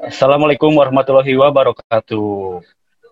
[0.00, 2.64] Assalamualaikum warahmatullahi wabarakatuh.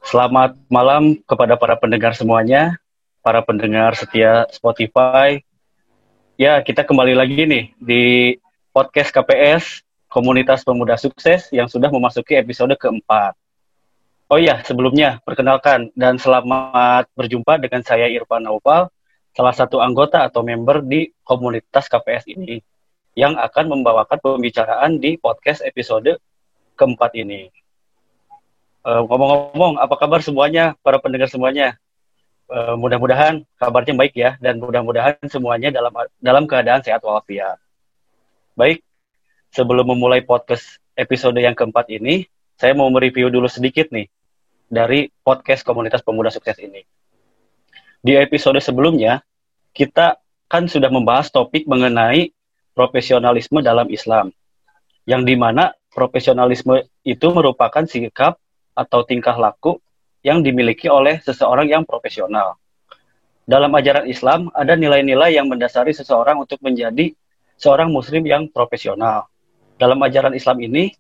[0.08, 2.80] Selamat malam kepada para pendengar semuanya,
[3.20, 5.44] para pendengar setia Spotify.
[6.40, 8.04] Ya, kita kembali lagi nih di
[8.72, 13.36] podcast KPS, Komunitas Pemuda Sukses yang sudah memasuki episode keempat.
[14.32, 18.88] Oh iya, sebelumnya perkenalkan dan selamat berjumpa dengan saya Irfan Naufal,
[19.36, 22.64] salah satu anggota atau member di komunitas KPS ini
[23.12, 26.16] yang akan membawakan pembicaraan di podcast episode
[26.78, 27.50] keempat ini.
[28.86, 31.74] Uh, ngomong-ngomong, apa kabar semuanya, para pendengar semuanya?
[32.48, 37.60] Uh, mudah-mudahan kabarnya baik ya, dan mudah-mudahan semuanya dalam dalam keadaan sehat walafiat.
[38.56, 38.80] Baik,
[39.52, 42.24] sebelum memulai podcast episode yang keempat ini,
[42.56, 44.08] saya mau mereview dulu sedikit nih
[44.66, 46.82] dari podcast Komunitas Pemuda Sukses ini.
[48.00, 49.20] Di episode sebelumnya,
[49.76, 52.32] kita kan sudah membahas topik mengenai
[52.72, 54.32] profesionalisme dalam Islam,
[55.04, 58.38] yang di mana profesionalisme itu merupakan sikap
[58.78, 59.82] atau tingkah laku
[60.22, 62.54] yang dimiliki oleh seseorang yang profesional.
[63.42, 67.10] Dalam ajaran Islam ada nilai-nilai yang mendasari seseorang untuk menjadi
[67.58, 69.26] seorang muslim yang profesional.
[69.74, 70.94] Dalam ajaran Islam ini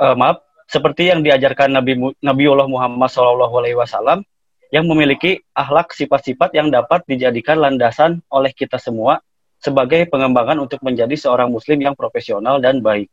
[0.00, 4.24] uh, maaf seperti yang diajarkan Nabi Nabiullah Muhammad SAW
[4.70, 9.20] yang memiliki akhlak sifat-sifat yang dapat dijadikan landasan oleh kita semua
[9.60, 13.12] sebagai pengembangan untuk menjadi seorang muslim yang profesional dan baik.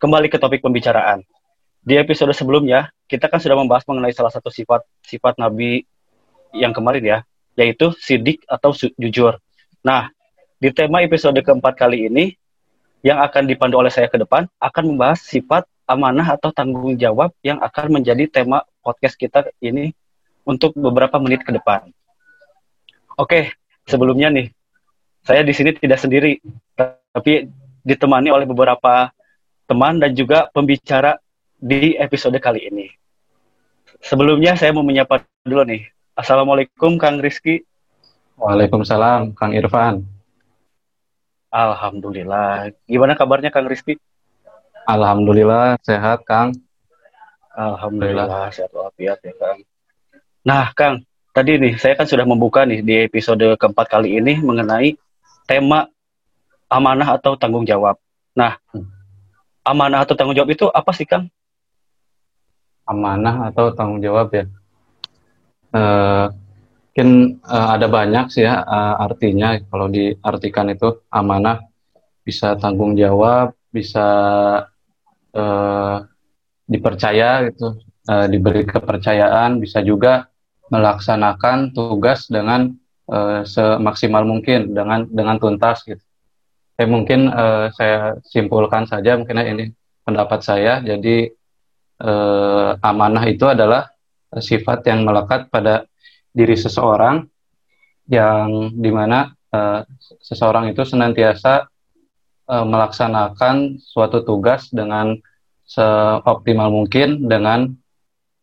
[0.00, 1.22] Kembali ke topik pembicaraan.
[1.84, 5.84] Di episode sebelumnya, kita kan sudah membahas mengenai salah satu sifat sifat Nabi
[6.56, 7.18] yang kemarin ya,
[7.60, 9.36] yaitu sidik atau jujur.
[9.84, 10.08] Nah,
[10.56, 12.32] di tema episode keempat kali ini,
[13.04, 17.60] yang akan dipandu oleh saya ke depan, akan membahas sifat amanah atau tanggung jawab yang
[17.60, 19.92] akan menjadi tema podcast kita ini
[20.48, 21.92] untuk beberapa menit ke depan.
[23.20, 23.52] Oke,
[23.84, 24.48] sebelumnya nih,
[25.24, 26.36] saya di sini tidak sendiri,
[26.76, 27.48] tapi
[27.80, 29.08] ditemani oleh beberapa
[29.64, 31.16] teman dan juga pembicara
[31.56, 32.92] di episode kali ini.
[34.04, 35.88] Sebelumnya saya mau menyapa dulu nih.
[36.12, 37.64] Assalamualaikum Kang Rizky.
[38.36, 40.04] Waalaikumsalam Kang Irfan.
[41.48, 42.68] Alhamdulillah.
[42.84, 43.96] Gimana kabarnya Kang Rizky?
[44.84, 46.52] Alhamdulillah sehat Kang.
[47.56, 49.64] Alhamdulillah sehat walafiat ya Kang.
[50.44, 51.00] Nah Kang,
[51.32, 55.00] tadi nih saya kan sudah membuka nih di episode keempat kali ini mengenai
[55.44, 55.88] tema
[56.68, 58.00] amanah atau tanggung jawab.
[58.34, 58.86] Nah, hmm.
[59.64, 61.30] amanah atau tanggung jawab itu apa sih, Kang?
[62.84, 64.44] Amanah atau tanggung jawab ya?
[65.74, 66.30] Uh,
[66.94, 71.66] mungkin uh, ada banyak sih ya uh, artinya kalau diartikan itu amanah
[72.22, 74.06] bisa tanggung jawab, bisa
[75.34, 75.96] uh,
[76.70, 80.30] dipercaya gitu, uh, diberi kepercayaan, bisa juga
[80.70, 82.72] melaksanakan tugas dengan
[83.08, 86.00] uh, semaksimal mungkin dengan dengan tuntas gitu.
[86.74, 89.70] Eh, mungkin uh, saya simpulkan saja mungkin ini
[90.02, 90.82] pendapat saya.
[90.82, 91.30] Jadi
[92.02, 93.86] uh, amanah itu adalah
[94.34, 95.86] sifat yang melekat pada
[96.34, 97.22] diri seseorang
[98.10, 99.86] yang di mana uh,
[100.18, 101.70] seseorang itu senantiasa
[102.50, 105.14] uh, melaksanakan suatu tugas dengan
[105.64, 107.70] seoptimal mungkin dengan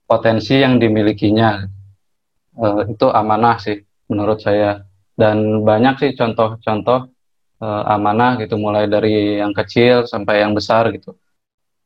[0.08, 1.68] potensi yang dimilikinya.
[2.52, 3.80] Uh, itu amanah sih
[4.12, 4.84] menurut saya.
[5.16, 7.08] Dan banyak sih contoh-contoh
[7.64, 11.16] uh, amanah gitu mulai dari yang kecil sampai yang besar gitu.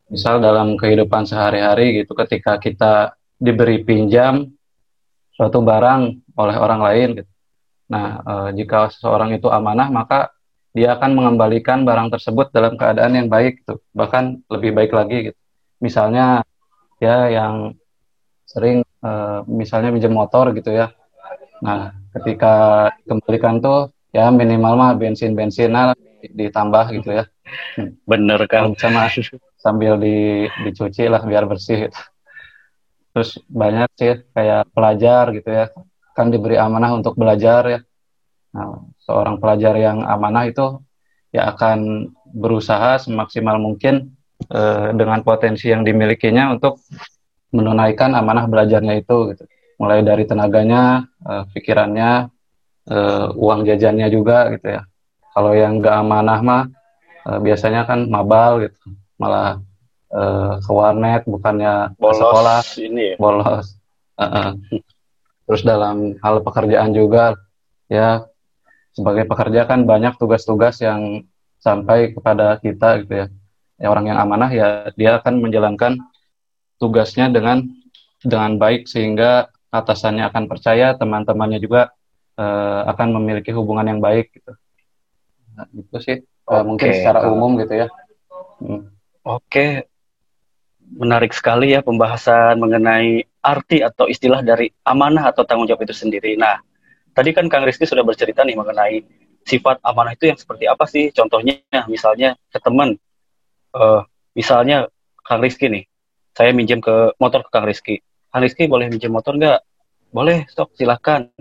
[0.10, 4.50] Misal dalam kehidupan sehari-hari gitu ketika kita diberi pinjam
[5.36, 7.32] suatu barang oleh orang lain gitu.
[7.92, 10.32] Nah uh, jika seseorang itu amanah maka
[10.76, 13.80] dia akan mengembalikan barang tersebut dalam keadaan yang baik gitu.
[13.92, 15.40] Bahkan lebih baik lagi gitu.
[15.84, 16.44] Misalnya
[17.04, 17.76] ya yang
[18.48, 20.96] sering uh, misalnya pinjam motor gitu ya.
[21.60, 25.92] Nah ketika kembalikan tuh ya minimal mah bensin bensinnya
[26.32, 27.26] ditambah gitu ya.
[28.08, 29.12] Bener kan sama
[29.60, 32.00] sambil di, dicuci lah biar bersih gitu.
[33.16, 35.66] terus banyak sih kayak pelajar gitu ya.
[36.16, 37.80] Kan diberi amanah untuk belajar ya.
[38.56, 40.80] Nah, seorang pelajar yang amanah itu
[41.36, 44.16] ya akan berusaha semaksimal mungkin
[44.48, 46.80] eh, dengan potensi yang dimilikinya untuk
[47.52, 49.44] menunaikan amanah belajarnya itu gitu
[49.76, 52.32] mulai dari tenaganya, uh, pikirannya,
[52.90, 54.82] uh, uang jajannya juga gitu ya.
[55.36, 56.64] Kalau yang nggak amanah mah
[57.28, 58.80] uh, biasanya kan mabal gitu,
[59.20, 59.60] malah
[60.16, 63.16] uh, ke warnet bukannya bolos ke sekolah, ini ya?
[63.20, 63.76] bolos.
[64.16, 64.50] Uh -uh.
[65.46, 67.36] Terus dalam hal pekerjaan juga
[67.92, 68.26] ya
[68.96, 71.28] sebagai pekerja kan banyak tugas-tugas yang
[71.60, 73.28] sampai kepada kita gitu ya.
[73.76, 76.00] ya orang yang amanah ya dia akan menjalankan
[76.80, 77.68] tugasnya dengan
[78.24, 79.52] dengan baik sehingga
[79.82, 81.92] atasannya akan percaya, teman-temannya juga
[82.40, 84.54] uh, akan memiliki hubungan yang baik gitu.
[85.56, 86.18] Nah, itu sih
[86.52, 87.88] uh, mungkin secara umum gitu ya.
[88.60, 88.92] Hmm.
[89.26, 89.90] Oke,
[90.94, 96.38] menarik sekali ya pembahasan mengenai arti atau istilah dari amanah atau tanggung jawab itu sendiri.
[96.38, 96.62] Nah,
[97.14, 99.02] tadi kan Kang Rizky sudah bercerita nih mengenai
[99.46, 101.10] sifat amanah itu yang seperti apa sih?
[101.14, 102.98] Contohnya, misalnya ke teman,
[103.78, 104.02] uh,
[104.34, 104.90] misalnya
[105.26, 105.84] Kang Rizky nih,
[106.36, 108.02] saya minjem ke motor ke Kang Rizky.
[108.36, 109.64] Kang Rizky boleh minjem motor nggak?
[110.12, 111.32] Boleh, sok silahkan.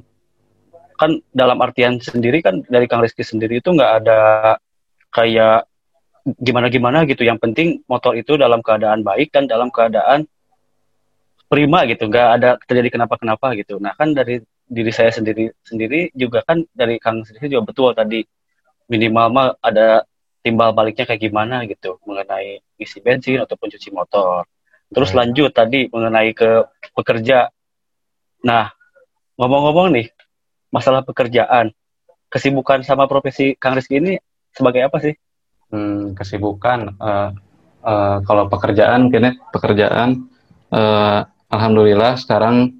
[0.95, 4.21] Kan dalam artian sendiri kan dari Kang Rizky sendiri itu nggak ada
[5.11, 5.67] kayak
[6.39, 7.27] gimana-gimana gitu.
[7.27, 10.31] Yang penting motor itu dalam keadaan baik dan dalam keadaan
[11.51, 13.83] prima gitu, nggak ada terjadi kenapa-kenapa gitu.
[13.83, 18.23] Nah kan dari diri saya sendiri sendiri juga kan dari Kang sendiri juga betul tadi
[18.87, 20.07] minimal mah ada
[20.47, 24.47] timbal baliknya kayak gimana gitu mengenai isi bensin ataupun cuci motor.
[24.91, 25.19] Terus hmm.
[25.23, 27.49] lanjut tadi mengenai ke pekerja.
[28.45, 28.73] Nah
[29.39, 30.07] ngomong-ngomong nih
[30.69, 31.71] masalah pekerjaan,
[32.29, 34.19] kesibukan sama profesi Kang Rizky ini
[34.51, 35.15] sebagai apa sih?
[35.75, 37.31] hmm, kesibukan uh,
[37.83, 40.31] uh, kalau pekerjaan kini pekerjaan
[40.71, 42.79] uh, alhamdulillah sekarang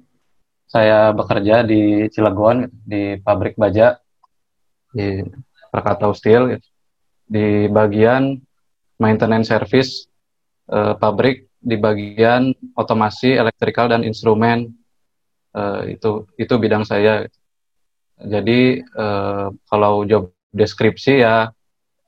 [0.65, 3.99] saya bekerja di Cilegon di pabrik baja
[4.95, 5.23] di
[5.71, 6.57] Krakatau Steel
[7.27, 8.39] di bagian
[8.99, 10.07] maintenance service
[10.71, 14.69] uh, pabrik di bagian otomasi elektrikal dan instrumen
[15.57, 17.25] uh, itu itu bidang saya.
[18.15, 21.49] Jadi uh, kalau job deskripsi ya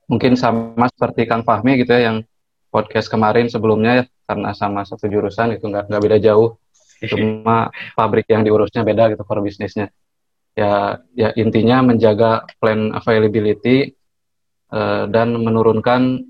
[0.08, 2.18] mungkin sama seperti Kang Fahmi gitu ya yang
[2.72, 6.56] podcast kemarin sebelumnya ya, karena sama satu jurusan itu nggak nggak beda jauh.
[7.04, 9.90] Cuma pabrik yang diurusnya beda gitu core bisnisnya
[10.58, 13.94] ya ya intinya menjaga plan availability
[14.74, 16.26] uh, dan menurunkan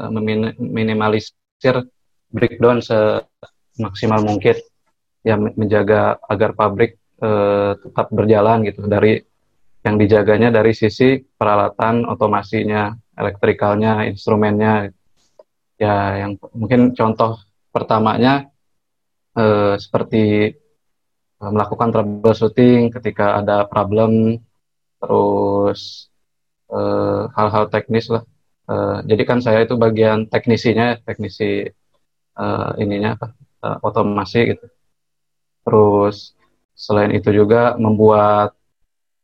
[0.00, 1.84] uh, meminimalisir
[2.36, 4.60] breakdown semaksimal mungkin
[5.24, 9.24] ya menjaga agar pabrik uh, tetap berjalan gitu dari
[9.86, 14.90] yang dijaganya dari sisi peralatan otomasinya elektrikalnya, instrumennya.
[15.76, 17.36] Ya, yang mungkin contoh
[17.68, 18.48] pertamanya
[19.36, 20.50] eh, seperti
[21.38, 24.42] eh, melakukan troubleshooting ketika ada problem,
[24.98, 26.10] terus
[27.36, 28.26] hal-hal teknis lah.
[29.06, 31.62] Jadi kan saya itu bagian teknisinya, teknisi
[32.38, 33.12] eh, ininya
[33.66, 34.66] eh, otomasi gitu.
[35.64, 36.16] Terus
[36.76, 38.56] selain itu juga membuat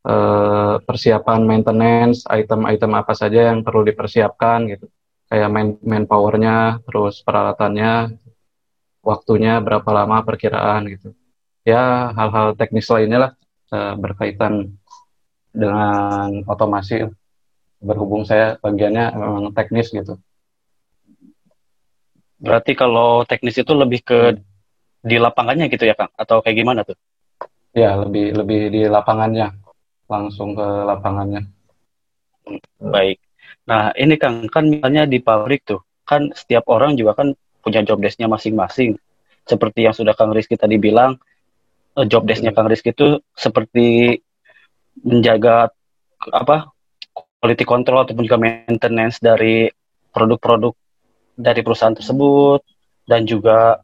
[0.03, 4.91] Eh, persiapan maintenance, item-item apa saja yang perlu dipersiapkan gitu.
[5.31, 8.19] Kayak main manpowernya, terus peralatannya,
[9.07, 11.15] waktunya berapa lama perkiraan gitu.
[11.63, 13.33] Ya hal-hal teknis lainnya lah
[13.71, 14.75] uh, berkaitan
[15.55, 17.07] dengan otomasi.
[17.79, 20.19] Berhubung saya bagiannya memang teknis gitu.
[22.43, 24.19] Berarti kalau teknis itu lebih ke
[25.03, 26.11] di lapangannya gitu ya Kang?
[26.19, 26.99] Atau kayak gimana tuh?
[27.71, 29.55] Ya lebih lebih di lapangannya
[30.11, 31.47] langsung ke lapangannya.
[32.83, 33.23] Baik.
[33.65, 37.31] Nah, ini Kang, kan misalnya di pabrik tuh, kan setiap orang juga kan
[37.63, 38.99] punya job desk-nya masing-masing.
[39.47, 41.17] Seperti yang sudah Kang Rizky tadi bilang,
[41.95, 44.19] eh, job desk-nya Kang Rizky itu seperti
[45.07, 45.71] menjaga
[46.35, 46.71] apa
[47.15, 49.71] quality control ataupun juga maintenance dari
[50.13, 50.75] produk-produk
[51.37, 52.61] dari perusahaan tersebut
[53.09, 53.81] dan juga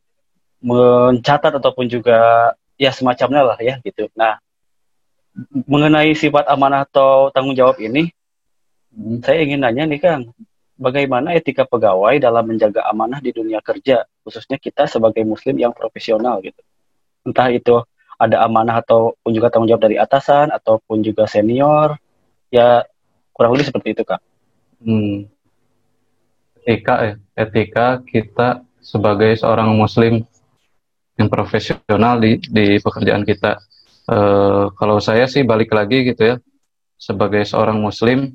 [0.59, 4.11] mencatat ataupun juga ya semacamnya lah ya gitu.
[4.15, 4.39] Nah,
[5.67, 8.11] mengenai sifat amanah atau tanggung jawab ini,
[8.95, 9.23] hmm.
[9.23, 10.23] saya ingin nanya nih Kang,
[10.79, 16.43] bagaimana etika pegawai dalam menjaga amanah di dunia kerja, khususnya kita sebagai Muslim yang profesional
[16.43, 16.59] gitu.
[17.27, 17.83] Entah itu
[18.19, 21.99] ada amanah ataupun juga tanggung jawab dari atasan ataupun juga senior,
[22.51, 22.83] ya
[23.31, 24.23] kurang lebih seperti itu Kang.
[24.83, 25.31] Hmm.
[26.69, 30.21] Etika ya, etika kita sebagai seorang Muslim
[31.17, 33.57] yang profesional di di pekerjaan kita
[34.09, 36.37] Uh, kalau saya sih balik lagi gitu ya,
[36.97, 38.33] sebagai seorang Muslim,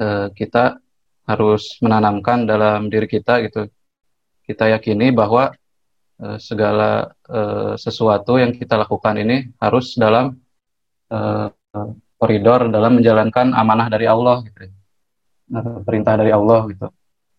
[0.00, 0.80] uh, kita
[1.28, 3.68] harus menanamkan dalam diri kita gitu.
[4.48, 5.52] Kita yakini bahwa
[6.16, 10.32] uh, segala uh, sesuatu yang kita lakukan ini harus dalam
[11.12, 11.52] uh,
[12.16, 14.72] koridor dalam menjalankan amanah dari Allah gitu.
[15.52, 16.88] Uh, perintah dari Allah gitu.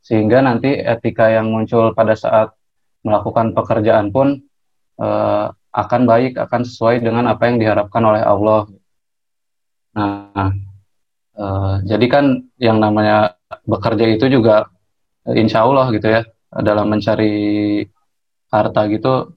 [0.05, 2.53] Sehingga nanti etika yang muncul pada saat
[3.01, 4.37] melakukan pekerjaan pun
[5.01, 8.69] uh, akan baik, akan sesuai dengan apa yang diharapkan oleh Allah.
[9.97, 10.53] Nah,
[11.33, 12.25] uh, jadi kan
[12.61, 13.33] yang namanya
[13.65, 14.69] bekerja itu juga
[15.25, 16.21] uh, insya Allah gitu ya,
[16.53, 17.81] dalam mencari
[18.53, 19.35] harta gitu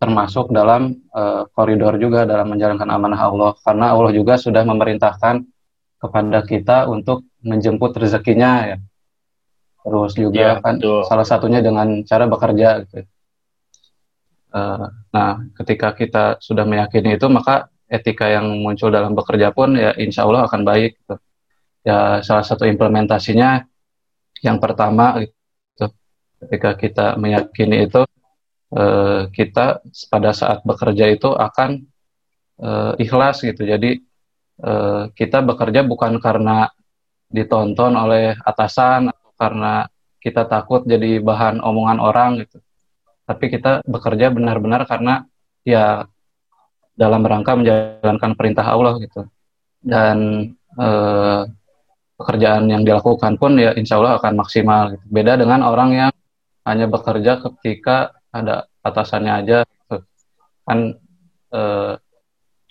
[0.00, 5.44] termasuk dalam uh, koridor juga dalam menjalankan amanah Allah karena Allah juga sudah memerintahkan
[6.00, 8.76] kepada kita untuk menjemput rezekinya ya
[9.80, 11.02] terus juga ya, kan betul.
[11.08, 13.06] salah satunya dengan cara bekerja gitu.
[14.50, 19.94] Uh, nah, ketika kita sudah meyakini itu, maka etika yang muncul dalam bekerja pun ya
[19.94, 20.98] insya Allah akan baik.
[20.98, 21.16] Gitu.
[21.86, 23.64] Ya salah satu implementasinya
[24.44, 25.86] yang pertama gitu,
[26.44, 28.02] ketika kita meyakini itu
[28.74, 31.84] uh, kita pada saat bekerja itu akan
[32.60, 34.00] uh, ikhlas gitu jadi
[34.64, 36.72] uh, kita bekerja bukan karena
[37.30, 39.88] ditonton oleh atasan karena
[40.20, 42.60] kita takut jadi bahan omongan orang gitu
[43.24, 45.24] tapi kita bekerja benar-benar karena
[45.64, 46.04] ya
[46.92, 49.24] dalam rangka menjalankan perintah Allah gitu
[49.80, 51.42] dan eh,
[52.20, 55.04] pekerjaan yang dilakukan pun ya insya Allah akan maksimal gitu.
[55.08, 56.12] beda dengan orang yang
[56.68, 59.96] hanya bekerja ketika ada atasannya aja gitu.
[60.68, 60.78] kan
[61.56, 61.92] eh,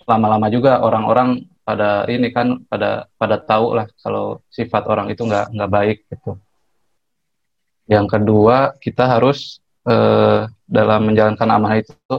[0.06, 5.54] lama-lama juga orang-orang pada ini kan pada pada tahu lah kalau sifat orang itu nggak
[5.54, 6.38] nggak baik gitu
[7.90, 12.14] yang kedua kita harus eh, dalam menjalankan amanah itu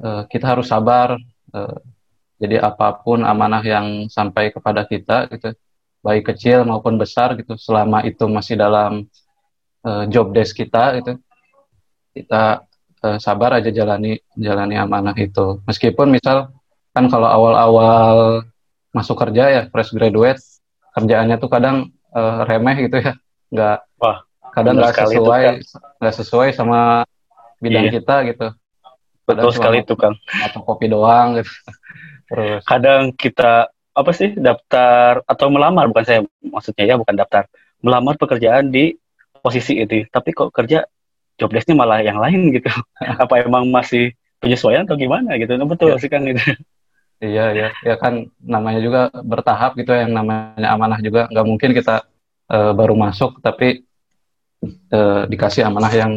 [0.00, 1.20] eh, kita harus sabar
[1.52, 1.78] eh,
[2.42, 5.54] jadi apa pun amanah yang sampai kepada kita gitu,
[6.02, 9.06] baik kecil maupun besar gitu, selama itu masih dalam
[9.86, 11.22] uh, job desk kita gitu,
[12.10, 12.66] kita
[13.06, 15.62] uh, sabar aja jalani jalani amanah itu.
[15.70, 16.50] Meskipun misal
[16.90, 18.42] kan kalau awal-awal
[18.90, 20.42] masuk kerja ya fresh graduate
[20.98, 23.14] kerjaannya tuh kadang uh, remeh gitu ya,
[23.54, 23.78] nggak
[24.52, 25.42] kadang nggak sesuai
[25.98, 27.08] nggak sesuai sama
[27.58, 27.92] bidang iya.
[27.96, 28.46] kita gitu.
[29.24, 30.18] Betul sekali itu Kang.
[30.44, 31.52] Atau kopi doang gitu.
[32.28, 37.44] Terus kadang kita apa sih daftar atau melamar bukan saya maksudnya ya bukan daftar
[37.84, 38.96] melamar pekerjaan di
[39.44, 40.88] posisi itu tapi kok kerja
[41.36, 42.72] job desknya malah yang lain gitu
[43.22, 46.00] apa emang masih penyesuaian atau gimana gitu nah, betul ya.
[46.00, 46.40] sih kan itu
[47.20, 52.08] iya ya ya kan namanya juga bertahap gitu yang namanya amanah juga nggak mungkin kita
[52.48, 53.84] uh, baru masuk tapi
[54.92, 56.12] uh, dikasih amanah yang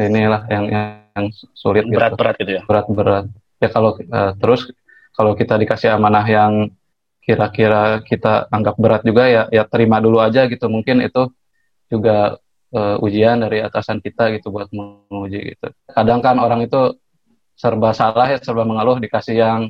[0.00, 2.42] inilah yang yang sulit berat-berat gitu.
[2.44, 2.62] gitu ya?
[2.64, 3.24] Berat-berat.
[3.60, 4.70] Ya kalau uh, terus
[5.12, 6.72] kalau kita dikasih amanah yang
[7.20, 10.66] kira-kira kita anggap berat juga ya ya terima dulu aja gitu.
[10.72, 11.28] Mungkin itu
[11.92, 12.40] juga
[12.72, 15.68] uh, ujian dari atasan kita gitu buat menguji gitu.
[15.90, 16.96] Kadang kan orang itu
[17.60, 19.68] serba salah ya serba mengeluh dikasih yang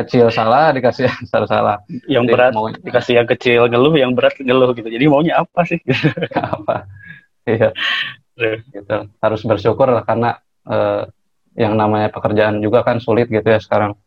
[0.00, 1.76] kecil salah dikasih yang besar salah.
[2.08, 4.88] Yang jadi, berat mau dikasih yang kecil ngeluh yang berat ngeluh gitu.
[4.88, 5.76] Jadi maunya apa sih?
[6.32, 6.88] Apa
[7.48, 7.70] iya.
[8.70, 8.96] Gitu.
[9.18, 10.38] Harus bersyukur lah karena
[10.68, 11.08] uh,
[11.58, 13.98] yang namanya pekerjaan juga kan sulit gitu ya sekarang.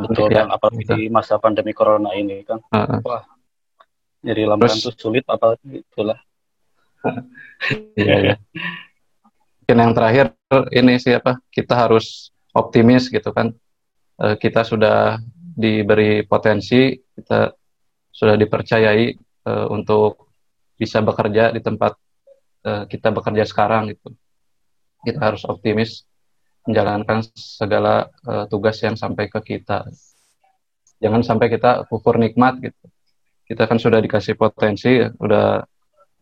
[0.00, 2.62] Betul ya, apalagi di masa pandemi corona ini kan.
[2.72, 3.24] Uh, wah
[4.24, 6.20] jadi lamaran tuh sulit apalagi itulah.
[7.96, 8.36] Iya, iya.
[9.60, 10.26] mungkin yang terakhir
[10.72, 13.52] ini siapa kita harus optimis gitu kan.
[14.16, 17.52] Uh, kita sudah diberi potensi kita
[18.08, 19.16] sudah dipercayai
[19.48, 20.29] uh, untuk
[20.80, 21.92] bisa bekerja di tempat
[22.64, 24.16] uh, kita bekerja sekarang gitu
[25.04, 26.04] kita harus optimis
[26.68, 29.88] menjalankan segala uh, tugas yang sampai ke kita.
[31.00, 32.84] Jangan sampai kita kufur nikmat gitu.
[33.48, 35.64] Kita kan sudah dikasih potensi, ya, udah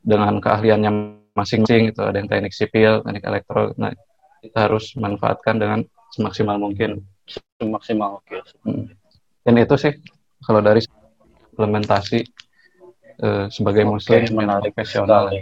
[0.01, 0.91] dengan keahliannya
[1.35, 3.75] masing-masing itu ada yang teknik sipil, teknik elektro.
[3.77, 3.93] Nah,
[4.41, 5.83] kita harus manfaatkan dengan
[6.15, 7.03] semaksimal mungkin.
[7.59, 8.31] Semaksimal oke.
[8.31, 8.41] Okay.
[8.65, 8.87] Hmm.
[9.43, 9.93] Dan itu sih
[10.47, 10.81] kalau dari
[11.53, 12.23] implementasi
[13.23, 15.31] uh, sebagai okay, muslim menarik profesional.
[15.31, 15.41] Sekali.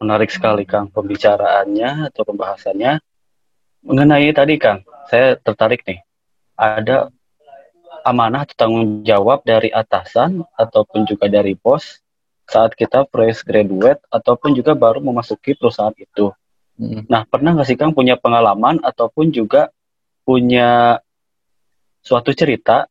[0.00, 3.04] Menarik sekali Kang pembicaraannya atau pembahasannya
[3.84, 6.00] mengenai tadi Kang, saya tertarik nih.
[6.56, 7.12] Ada
[8.04, 12.00] amanah atau tanggung jawab dari atasan ataupun juga dari bos
[12.48, 16.32] saat kita fresh graduate ataupun juga baru memasuki perusahaan itu.
[16.80, 17.04] Hmm.
[17.06, 19.68] Nah, pernah nggak sih Kang punya pengalaman ataupun juga
[20.24, 20.98] punya
[22.00, 22.88] suatu cerita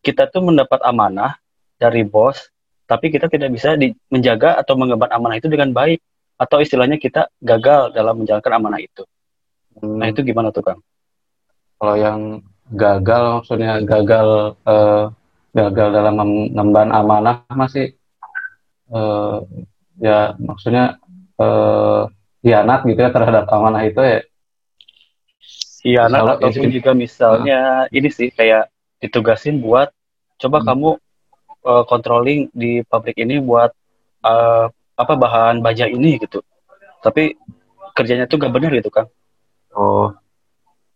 [0.00, 1.36] kita tuh mendapat amanah
[1.76, 2.48] dari bos,
[2.88, 6.00] tapi kita tidak bisa di, menjaga atau mengemban amanah itu dengan baik
[6.40, 9.04] atau istilahnya kita gagal dalam menjalankan amanah itu.
[9.84, 10.80] Nah itu gimana tuh Kang?
[11.76, 12.40] Kalau yang
[12.72, 15.12] gagal maksudnya gagal uh,
[15.52, 17.92] gagal dalam mengemban amanah masih
[18.88, 19.44] uh,
[20.00, 20.96] ya maksudnya
[21.36, 22.08] uh,
[22.40, 24.20] hianat gitu ya terhadap amanah itu ya
[25.84, 28.68] hianat ataupun itu, juga misalnya uh, ini sih kayak
[28.98, 29.90] ditugasin buat
[30.38, 30.66] coba hmm.
[30.66, 30.90] kamu
[31.68, 33.70] uh, controlling di pabrik ini buat
[34.24, 36.40] uh, apa bahan baja ini gitu
[37.04, 37.36] tapi
[37.92, 39.06] kerjanya tuh gak benar gitu kan
[39.78, 40.10] Oh.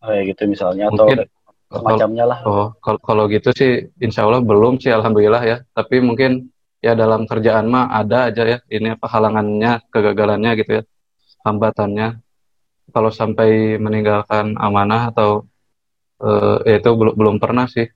[0.02, 2.38] Kayak gitu misalnya mungkin, atau semacamnya lah.
[2.42, 5.56] Oh, kalau kalau gitu sih insya Allah belum sih alhamdulillah ya.
[5.70, 6.50] Tapi mungkin
[6.82, 10.84] ya dalam kerjaan mah ada aja ya ini apa halangannya, kegagalannya gitu ya.
[11.46, 12.18] Hambatannya.
[12.90, 15.46] Kalau sampai meninggalkan amanah atau
[16.18, 17.86] uh, ya itu belum belum pernah sih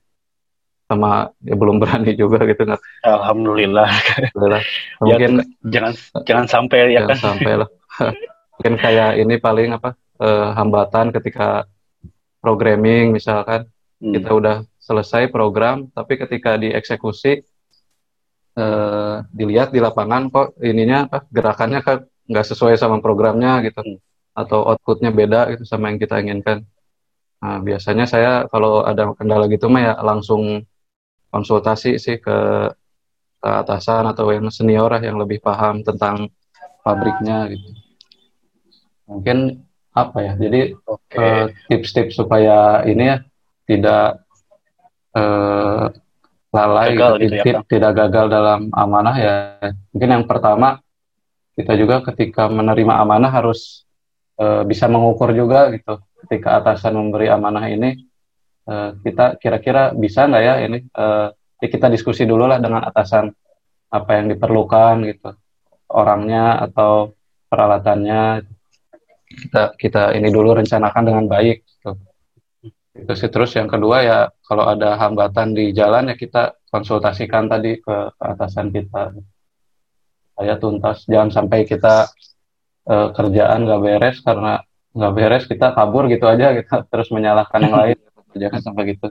[0.87, 4.63] sama ya belum berani juga gitu nggak alhamdulillah, alhamdulillah.
[4.97, 7.69] Ya, mungkin ya, jangan jangan sampai ya jangan kan sampai lah
[8.57, 11.67] mungkin kayak ini paling apa uh, hambatan ketika
[12.39, 13.67] programming misalkan
[13.99, 14.13] hmm.
[14.15, 17.43] kita udah selesai program tapi ketika dieksekusi
[18.55, 21.93] uh, dilihat di lapangan kok ininya apa gerakannya ke
[22.27, 23.99] nggak sesuai sama programnya gitu hmm.
[24.35, 26.63] atau outputnya beda gitu sama yang kita inginkan.
[27.37, 30.65] Nah, biasanya saya kalau ada kendala gitu mah ya langsung
[31.31, 32.37] konsultasi sih ke,
[33.37, 36.31] ke atasan atau yang senior yang lebih paham tentang
[36.81, 37.69] pabriknya gitu.
[39.07, 39.63] Mungkin
[39.95, 40.33] apa ya?
[40.35, 41.17] Jadi okay.
[41.17, 43.17] uh, eh, tips-tips supaya ini ya
[43.67, 44.23] tidak
[45.15, 45.91] uh,
[46.51, 49.35] lalai, gagal gitu, gitu ya, tidak gagal dalam amanah ya.
[49.91, 50.79] Mungkin yang pertama
[51.57, 53.87] kita juga ketika menerima amanah harus
[54.37, 58.07] uh, bisa mengukur juga gitu ketika atasan memberi amanah ini
[58.67, 60.79] uh, kita kira-kira bisa nggak ya ini?
[60.91, 63.31] Uh, ya kita diskusi dulu lah dengan atasan
[63.89, 65.31] apa yang diperlukan gitu.
[65.91, 67.15] Orangnya atau
[67.47, 68.43] peralatannya.
[69.27, 71.91] Kita kita ini dulu rencanakan dengan baik gitu.
[72.97, 73.29] itu sih.
[73.29, 78.71] Terus yang kedua ya kalau ada hambatan di jalan ya kita konsultasikan tadi ke, atasan
[78.71, 79.15] kita.
[80.37, 82.07] Saya tuntas jangan sampai kita
[82.87, 84.63] uh, kerjaan nggak beres karena
[84.97, 87.97] nggak beres kita kabur gitu aja kita terus menyalahkan yang lain
[88.37, 89.07] jangan sampai gitu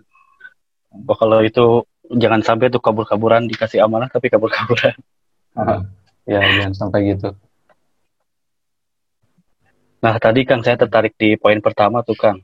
[1.07, 1.85] oh, kalau itu
[2.17, 4.95] jangan sampai tuh kabur-kaburan dikasih amanah tapi kabur-kaburan
[6.31, 7.35] ya jangan sampai gitu
[10.01, 12.39] nah tadi kang saya tertarik di poin pertama tuh kang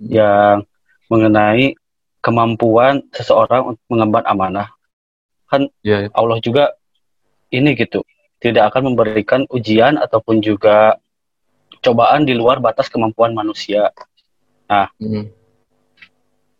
[0.00, 0.10] hmm.
[0.10, 0.66] yang
[1.06, 1.78] mengenai
[2.24, 4.72] kemampuan seseorang untuk mengemban amanah
[5.46, 6.08] kan ya, ya.
[6.16, 6.74] Allah juga
[7.52, 8.02] ini gitu
[8.42, 10.98] tidak akan memberikan ujian ataupun juga
[11.84, 13.92] cobaan di luar batas kemampuan manusia.
[14.68, 15.28] Nah, hmm.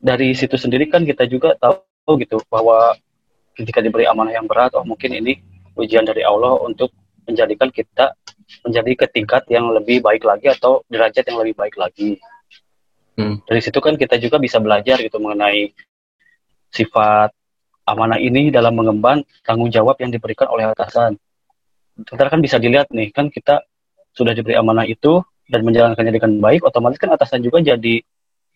[0.04, 2.92] Dari situ sendiri kan kita juga tahu gitu bahwa
[3.56, 5.40] ketika diberi amanah yang berat, oh mungkin ini
[5.80, 6.92] ujian dari Allah untuk
[7.24, 8.12] menjadikan kita
[8.68, 12.20] menjadi ke tingkat yang lebih baik lagi atau derajat yang lebih baik lagi.
[13.16, 13.40] Hmm.
[13.48, 15.72] Dari situ kan kita juga bisa belajar gitu mengenai
[16.68, 17.32] sifat
[17.88, 21.14] amanah ini dalam mengemban tanggung jawab yang diberikan oleh atasan
[22.02, 23.62] sementara kan bisa dilihat nih kan kita
[24.16, 28.02] sudah diberi amanah itu dan menjalankannya dengan baik otomatis kan atasan juga jadi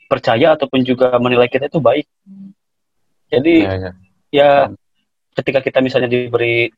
[0.09, 2.09] percaya ataupun juga menilai kita itu baik
[3.29, 3.93] jadi ya, ya.
[4.33, 4.51] ya
[5.37, 6.73] ketika kita misalnya diberi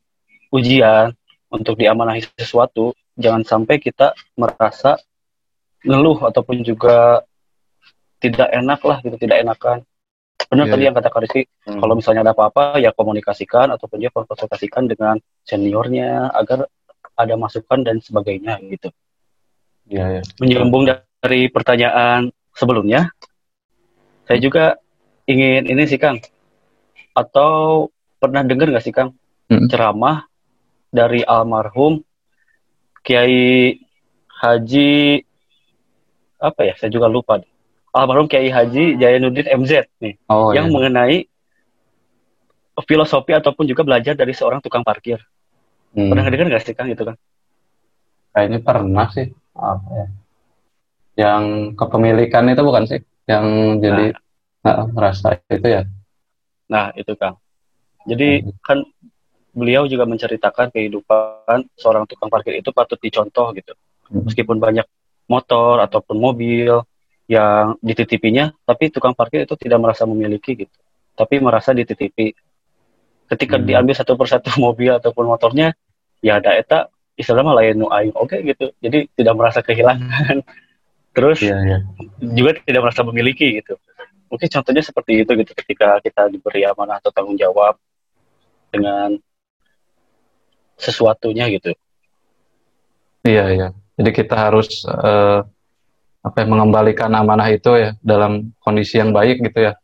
[0.51, 1.15] ujian
[1.49, 4.99] untuk diamanahi sesuatu jangan sampai kita merasa
[5.87, 7.25] ngeluh ataupun juga
[8.21, 9.81] tidak enak lah gitu tidak enakan
[10.51, 10.89] benar yeah, tadi yeah.
[10.91, 11.79] yang kata Karisi hmm.
[11.81, 15.17] kalau misalnya ada apa-apa ya komunikasikan ataupun dia konsultasikan dengan
[15.47, 16.67] seniornya agar
[17.15, 18.91] ada masukan dan sebagainya gitu
[19.89, 20.25] yeah, yeah.
[20.43, 23.09] menyambung dari pertanyaan sebelumnya
[24.29, 24.77] saya juga
[25.25, 26.21] ingin ini sih Kang
[27.17, 27.89] atau
[28.21, 29.17] pernah dengar nggak sih Kang
[29.49, 29.73] hmm.
[29.73, 30.29] ceramah
[30.93, 32.05] dari almarhum
[33.01, 33.81] Kiai
[34.29, 35.25] Haji
[36.41, 37.41] apa ya saya juga lupa
[37.97, 40.75] almarhum Kiai Haji Jayaanuddin MZ nih oh, yang iya.
[40.77, 41.19] mengenai
[42.85, 45.21] filosofi ataupun juga belajar dari seorang tukang parkir.
[45.93, 46.09] Hmm.
[46.13, 47.17] Pernah dengar nggak sih Kang itu kan?
[48.33, 49.27] Kayaknya pernah sih.
[49.59, 50.07] Apa ya?
[51.21, 53.01] Yang kepemilikan itu bukan sih?
[53.29, 53.45] Yang
[53.85, 54.07] jadi
[54.65, 55.83] nah, merasa itu ya?
[56.73, 57.37] Nah itu Kang.
[58.09, 58.65] Jadi hmm.
[58.65, 58.81] kan
[59.51, 63.77] beliau juga menceritakan kehidupan seorang tukang parkir itu patut dicontoh gitu.
[64.09, 64.25] Hmm.
[64.25, 64.87] Meskipun banyak
[65.29, 66.81] motor ataupun mobil
[67.31, 70.79] yang dititipinya, tapi tukang parkir itu tidak merasa memiliki gitu,
[71.15, 72.35] tapi merasa dititipi.
[73.31, 73.67] Ketika hmm.
[73.67, 75.77] diambil satu persatu mobil ataupun motornya,
[76.19, 78.73] ya ada eta istilahnya lain nu aing oke okay, gitu.
[78.83, 80.43] Jadi tidak merasa kehilangan.
[81.21, 81.81] Terus yeah, yeah.
[82.25, 83.77] juga tidak merasa memiliki gitu.
[84.33, 87.77] Mungkin contohnya seperti itu gitu ketika kita diberi amanah atau tanggung jawab
[88.73, 89.21] dengan
[90.81, 91.77] sesuatunya gitu.
[93.27, 93.69] Iya iya.
[94.01, 95.45] Jadi kita harus uh,
[96.25, 99.77] apa ya, mengembalikan amanah itu ya dalam kondisi yang baik gitu ya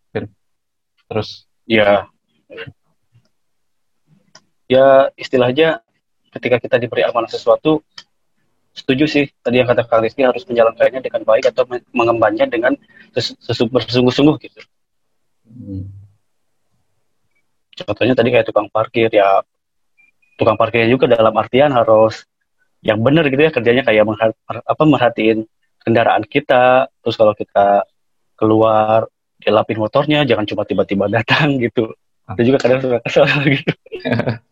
[1.07, 2.11] terus ya
[4.67, 5.81] ya istilahnya
[6.35, 7.81] ketika kita diberi amanah sesuatu
[8.77, 11.65] setuju sih tadi yang kata Kang Rizky harus menjalankannya dengan baik atau
[11.97, 12.77] mengembannya dengan
[13.73, 14.61] bersungguh-sungguh gitu.
[15.47, 15.87] Hmm.
[17.77, 19.47] contohnya tadi kayak tukang parkir ya
[20.37, 22.27] tukang parkirnya juga dalam artian harus
[22.85, 24.05] yang benar gitu ya kerjanya kayak
[24.47, 25.49] apa merhatiin
[25.87, 26.91] kendaraan kita.
[27.03, 27.87] Terus kalau kita
[28.35, 29.07] keluar
[29.39, 31.95] dilapin motornya jangan cuma tiba-tiba datang gitu.
[32.35, 33.27] Itu juga kadang suka kesel
[33.63, 33.73] gitu.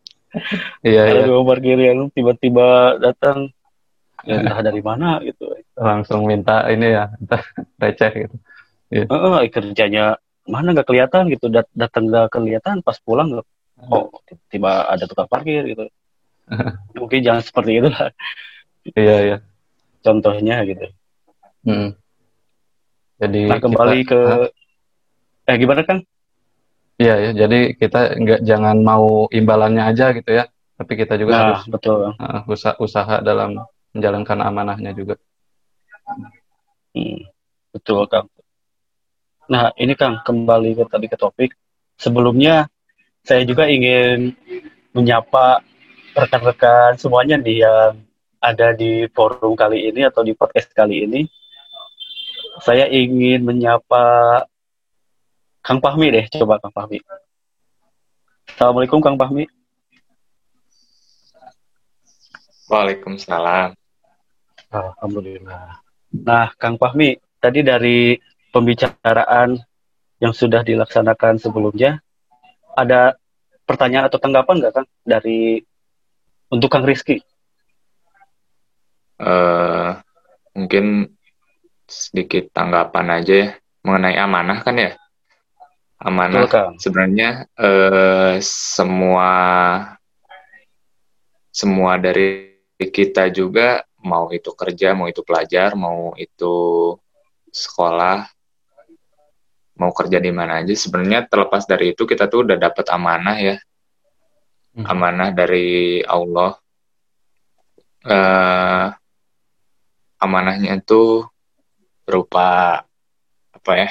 [0.83, 1.31] Iya iya.
[1.31, 3.55] Gue parkir yang tiba-tiba datang
[4.25, 5.53] ya entah dari mana gitu.
[5.77, 7.13] Langsung minta ini ya
[7.83, 8.37] receh gitu.
[8.93, 9.09] Yeah.
[9.11, 11.49] uh, kerjanya mana nggak kelihatan gitu.
[11.49, 13.47] Dat datang nggak kelihatan pas pulang nggak
[13.91, 14.09] oh
[14.49, 15.89] tiba ada tukang parkir gitu.
[17.01, 18.11] Mungkin jangan seperti itu lah.
[18.93, 19.37] Iya iya.
[20.05, 20.87] Contohnya gitu.
[21.65, 21.97] Hmm.
[23.17, 25.49] Jadi nah, kembali kita, ke huh?
[25.49, 25.99] eh gimana kan?
[26.95, 30.47] Iya ya, jadi kita nggak jangan mau imbalannya aja gitu ya,
[30.79, 32.15] tapi kita juga nah, harus betul.
[32.15, 33.59] uh, usaha usaha dalam
[33.95, 35.15] menjalankan amanahnya juga.
[36.93, 37.31] Hmm,
[37.71, 38.29] betul Kang.
[39.49, 41.55] Nah ini Kang kembali ke tadi ke topik.
[41.95, 42.67] Sebelumnya
[43.23, 44.35] saya juga ingin
[44.93, 45.63] menyapa
[46.15, 47.93] rekan-rekan semuanya nih yang
[48.43, 51.23] ada di forum kali ini atau di podcast kali ini.
[52.63, 54.05] Saya ingin menyapa
[55.65, 57.01] Kang Fahmi deh, coba Kang Fahmi.
[58.47, 59.49] Assalamualaikum Kang Fahmi.
[62.69, 63.84] Waalaikumsalam.
[64.75, 65.79] Alhamdulillah.
[66.15, 68.19] Nah, Kang Fahmi, tadi dari
[68.51, 69.59] pembicaraan
[70.19, 72.03] yang sudah dilaksanakan sebelumnya,
[72.75, 73.15] ada
[73.67, 75.63] pertanyaan atau tanggapan nggak Kang dari
[76.51, 77.23] untuk Kang Rizky?
[79.19, 79.95] Uh,
[80.59, 81.15] mungkin
[81.87, 83.51] sedikit tanggapan aja ya
[83.85, 84.93] mengenai amanah kan ya.
[86.01, 89.31] Amanah Betul, sebenarnya uh, semua
[91.55, 96.55] semua dari kita juga mau itu kerja, mau itu pelajar, mau itu
[97.49, 98.29] sekolah,
[99.81, 103.57] mau kerja di mana aja sebenarnya terlepas dari itu kita tuh udah dapat amanah ya.
[104.75, 104.87] Hmm.
[104.87, 106.59] Amanah dari Allah.
[108.05, 108.93] Uh,
[110.21, 111.25] amanahnya itu
[112.05, 112.85] berupa
[113.57, 113.91] apa ya?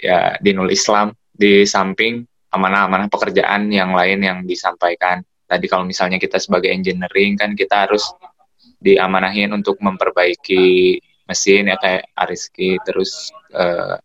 [0.00, 6.38] Ya dinul Islam di samping amanah-amanah pekerjaan yang lain yang disampaikan tadi kalau misalnya kita
[6.38, 8.06] sebagai engineering kan kita harus
[8.80, 14.00] diamanahin untuk memperbaiki mesin ya kayak Ariski terus uh,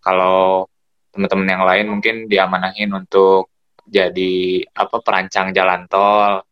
[0.00, 0.70] kalau
[1.12, 3.52] teman-teman yang lain mungkin diamanahin untuk
[3.84, 6.42] jadi apa perancang jalan tol.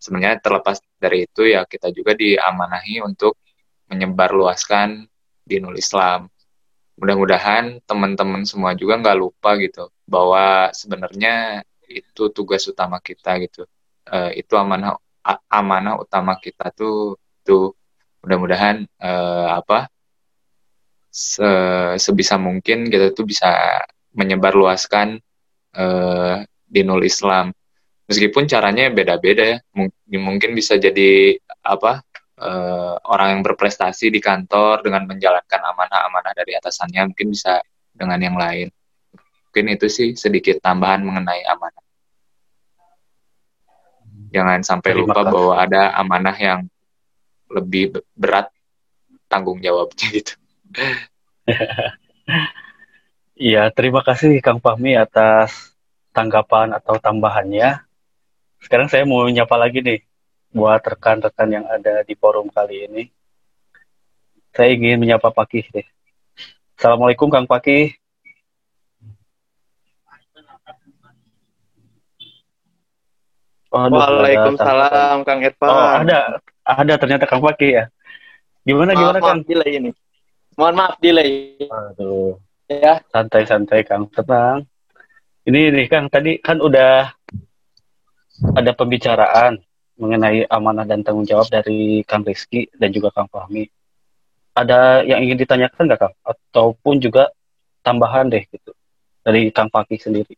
[0.00, 3.36] Sebenarnya terlepas dari itu ya kita juga diamanahi untuk
[3.92, 5.04] menyebarluaskan
[5.44, 6.28] dinul Islam.
[6.96, 13.64] Mudah-mudahan teman-teman semua juga nggak lupa gitu bahwa sebenarnya itu tugas utama kita gitu.
[14.08, 14.96] Uh, itu amanah
[15.48, 17.76] amanah utama kita tuh tuh
[18.24, 19.88] mudah-mudahan uh, apa
[21.10, 21.50] se
[21.98, 23.82] sebisa mungkin kita tuh bisa
[24.14, 25.18] menyebarluaskan
[25.76, 27.50] uh, dinul Islam
[28.06, 32.04] meskipun caranya beda-beda ya M mungkin bisa jadi apa
[32.38, 37.58] uh, orang yang berprestasi di kantor dengan menjalankan amanah-amanah dari atasannya mungkin bisa
[37.90, 38.68] dengan yang lain
[39.50, 41.82] Mungkin itu sih sedikit tambahan mengenai amanah.
[44.30, 46.60] Jangan sampai Terima lupa bahwa ada amanah yang
[47.50, 48.50] lebih berat
[49.26, 50.34] tanggung jawabnya gitu.
[53.40, 55.72] Iya, terima kasih Kang Fahmi atas
[56.12, 57.80] tanggapan atau tambahannya.
[58.60, 60.04] Sekarang saya mau nyapa lagi nih
[60.52, 63.08] buat rekan-rekan yang ada di forum kali ini.
[64.52, 65.88] Saya ingin menyapa Pakih deh.
[66.76, 67.99] Assalamualaikum Kang Pakih.
[73.70, 75.70] Waduh, Waalaikumsalam Kang Edvan.
[75.70, 77.86] Oh, ada ada ternyata Kang Paki ya.
[78.66, 79.40] Gimana maaf, gimana maaf, Kang?
[79.46, 79.90] delay ini.
[80.58, 81.30] Mohon maaf delay.
[81.70, 82.34] Aduh.
[82.66, 83.02] Ya.
[83.14, 84.66] Santai-santai Kang, tenang.
[85.46, 87.14] Ini nih Kang, tadi kan udah
[88.58, 89.62] ada pembicaraan
[90.00, 93.70] mengenai amanah dan tanggung jawab dari Kang Rizky dan juga Kang Fahmi.
[94.54, 96.14] Ada yang ingin ditanyakan nggak Kang?
[96.26, 97.30] Ataupun juga
[97.86, 98.74] tambahan deh gitu
[99.22, 100.34] dari Kang Paki sendiri?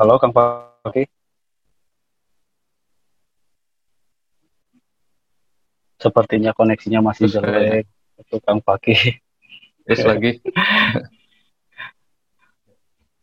[0.00, 1.04] Halo Kang Paki.
[6.00, 7.84] Sepertinya koneksinya masih Terus jelek
[8.16, 8.96] untuk Kang Paki.
[9.84, 10.40] Terus lagi.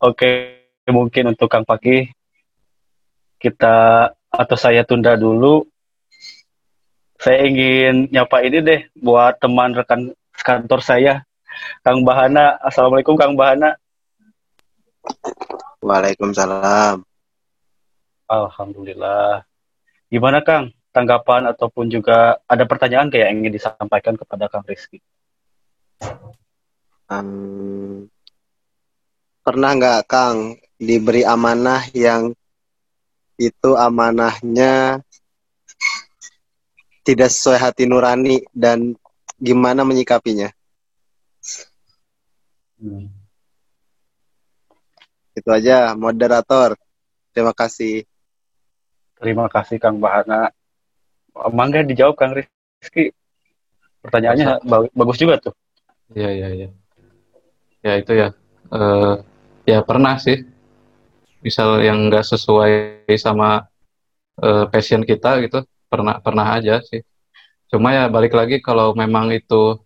[0.05, 2.13] Oke, mungkin untuk Kang Paki
[3.41, 5.65] kita atau saya tunda dulu.
[7.17, 10.13] Saya ingin nyapa ini deh buat teman rekan
[10.45, 11.25] kantor saya,
[11.81, 12.61] Kang Bahana.
[12.61, 13.81] Assalamualaikum Kang Bahana.
[15.81, 17.05] Waalaikumsalam.
[18.27, 19.45] Alhamdulillah.
[20.09, 20.73] Gimana Kang?
[20.91, 24.97] Tanggapan ataupun juga ada pertanyaan kayak yang ingin disampaikan kepada Kang Rizky?
[27.07, 28.09] Um,
[29.45, 32.33] pernah nggak Kang diberi amanah yang
[33.37, 35.05] itu amanahnya
[37.05, 38.97] tidak sesuai hati nurani dan
[39.37, 40.49] gimana menyikapinya?
[42.81, 43.16] Hmm.
[45.37, 46.73] Itu aja, moderator.
[47.29, 48.09] Terima kasih.
[49.21, 50.49] Terima kasih Kang Bahana.
[51.53, 53.13] Mangga dijawab Kang Rizky.
[54.01, 54.89] Pertanyaannya Masa.
[54.97, 55.53] bagus juga tuh.
[56.17, 56.69] Iya, iya, iya.
[57.85, 58.33] Ya itu ya.
[58.73, 59.21] Uh,
[59.69, 60.41] ya pernah sih.
[61.45, 63.69] Misal yang nggak sesuai sama
[64.41, 67.05] uh, passion kita gitu, pernah pernah aja sih.
[67.69, 69.77] Cuma ya balik lagi kalau memang itu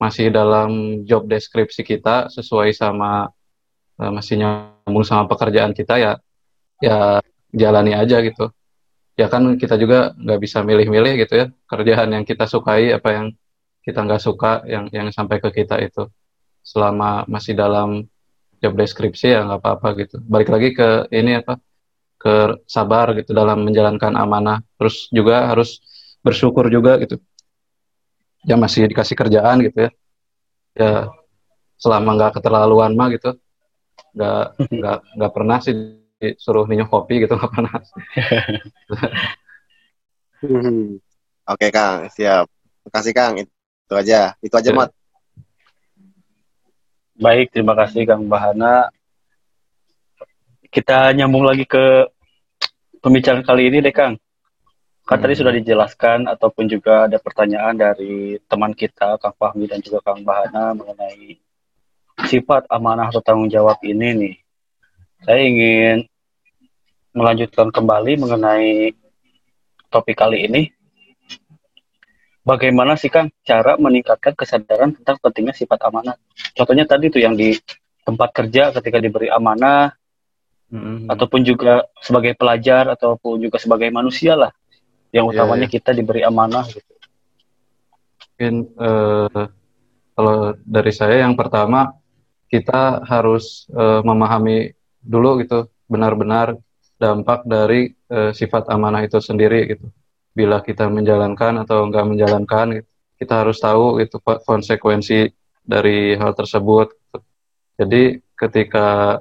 [0.00, 3.28] masih dalam job deskripsi kita sesuai sama
[4.00, 4.40] uh, masih
[4.86, 6.12] nyambung sama pekerjaan kita ya
[6.78, 7.18] ya
[7.50, 8.54] jalani aja gitu.
[9.18, 13.26] Ya kan kita juga nggak bisa milih-milih gitu ya kerjaan yang kita sukai apa yang
[13.82, 16.06] kita nggak suka yang yang sampai ke kita itu.
[16.62, 18.06] Selama masih dalam
[18.62, 20.22] job deskripsi ya nggak apa-apa gitu.
[20.22, 21.58] Balik lagi ke ini apa
[22.22, 24.62] ke sabar gitu dalam menjalankan amanah.
[24.78, 25.82] Terus juga harus
[26.22, 27.18] bersyukur juga gitu.
[28.46, 29.90] Ya masih dikasih kerjaan gitu ya.
[30.78, 30.92] Ya
[31.82, 33.34] selama nggak keterlaluan mah gitu
[34.16, 35.74] nggak nggak nggak pernah sih
[36.16, 37.76] disuruh minum kopi gitu nggak pernah
[40.36, 41.00] Hmm.
[41.48, 42.44] Oke Kang, siap.
[42.84, 43.40] Makasih Kang.
[43.40, 44.36] Itu aja.
[44.44, 44.76] Itu aja Ya.
[44.76, 44.90] Mat.
[47.16, 48.92] Baik, terima kasih Kang Bahana.
[50.68, 52.04] Kita nyambung lagi ke
[53.00, 54.20] pembicaraan kali ini deh Kang.
[55.06, 55.40] Kan tadi Hmm.
[55.40, 60.76] sudah dijelaskan ataupun juga ada pertanyaan dari teman kita Kang Fahmi dan juga Kang Bahana
[60.76, 61.40] mengenai
[62.24, 64.34] sifat amanah atau tanggung jawab ini nih.
[65.20, 65.96] Saya ingin
[67.12, 68.96] melanjutkan kembali mengenai
[69.92, 70.62] topik kali ini.
[72.46, 76.14] Bagaimana sih Kang cara meningkatkan kesadaran tentang pentingnya sifat amanah?
[76.54, 77.58] Contohnya tadi tuh yang di
[78.06, 79.90] tempat kerja ketika diberi amanah
[80.70, 81.10] Mm-mm.
[81.10, 84.54] ataupun juga sebagai pelajar ataupun juga sebagai manusia lah
[85.10, 86.86] yang Iya, utamanya kita diberi amanah gitu.
[88.36, 89.44] mungkin eh,
[90.14, 91.98] kalau dari saya yang pertama
[92.46, 96.58] kita harus eh, memahami dulu gitu benar-benar
[96.98, 99.86] dampak dari eh, sifat amanah itu sendiri gitu.
[100.36, 105.32] Bila kita menjalankan atau enggak menjalankan, gitu, kita harus tahu itu ko- konsekuensi
[105.64, 106.92] dari hal tersebut.
[106.92, 107.18] gitu.
[107.80, 108.02] Jadi
[108.36, 109.20] ketika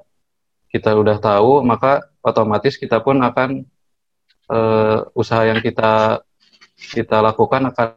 [0.72, 3.64] kita udah tahu, maka otomatis kita pun akan
[4.52, 6.20] eh, usaha yang kita
[6.92, 7.96] kita lakukan akan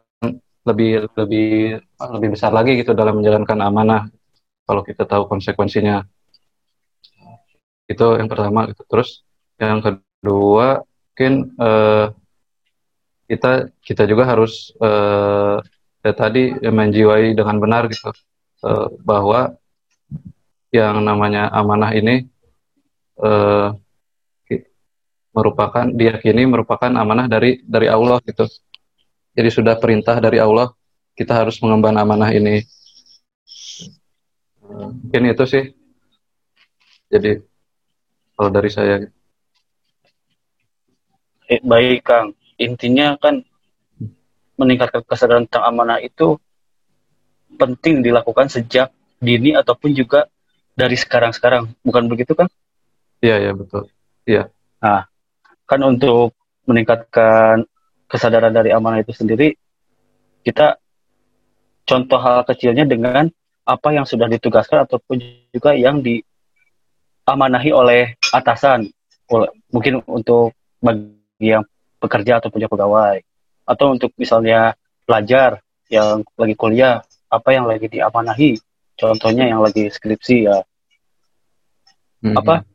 [0.63, 4.07] lebih lebih lebih besar lagi gitu dalam menjalankan amanah
[4.69, 6.05] kalau kita tahu konsekuensinya.
[7.89, 8.69] Itu yang pertama.
[8.69, 9.25] Gitu terus
[9.57, 12.05] yang kedua mungkin eh,
[13.25, 15.57] kita kita juga harus eh,
[16.05, 18.13] ya tadi menjiwai dengan benar gitu.
[18.61, 19.57] Eh, bahwa
[20.69, 22.29] yang namanya amanah ini
[24.45, 24.69] ki-
[25.33, 28.45] merupakan diyakini merupakan amanah dari dari Allah gitu.
[29.33, 30.69] Jadi sudah perintah dari Allah
[31.17, 32.63] kita harus mengemban amanah ini
[34.69, 35.63] mungkin itu sih.
[37.09, 37.41] Jadi
[38.37, 38.95] kalau dari saya
[41.49, 43.41] Eh, baik Kang, intinya kan
[44.53, 46.37] meningkatkan kesadaran tentang amanah itu
[47.57, 50.29] penting dilakukan sejak dini ataupun juga
[50.77, 51.73] dari sekarang-sekarang.
[51.81, 52.45] Bukan begitu kan?
[53.25, 53.89] iya ya betul.
[55.69, 56.33] Kan untuk
[56.65, 57.61] meningkatkan
[58.09, 59.53] kesadaran dari amanah itu sendiri,
[60.41, 60.81] kita
[61.85, 63.29] contoh hal kecilnya dengan
[63.69, 65.21] apa yang sudah ditugaskan ataupun
[65.53, 68.01] juga yang diamanahi oleh
[68.33, 68.89] atasan.
[69.69, 71.61] Mungkin untuk bagi yang
[72.01, 73.21] pekerja ataupun juga pegawai.
[73.69, 74.73] Atau untuk misalnya
[75.05, 75.61] pelajar
[75.93, 78.57] yang lagi kuliah, apa yang lagi diamanahi.
[78.97, 80.65] Contohnya yang lagi skripsi ya,
[82.19, 82.35] Mhm.
[82.35, 82.67] apa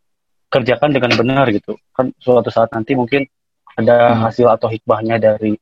[0.48, 3.26] kerjakan dengan benar gitu kan suatu saat nanti mungkin
[3.74, 4.22] ada Hmm.
[4.24, 5.58] hasil atau hikmahnya dari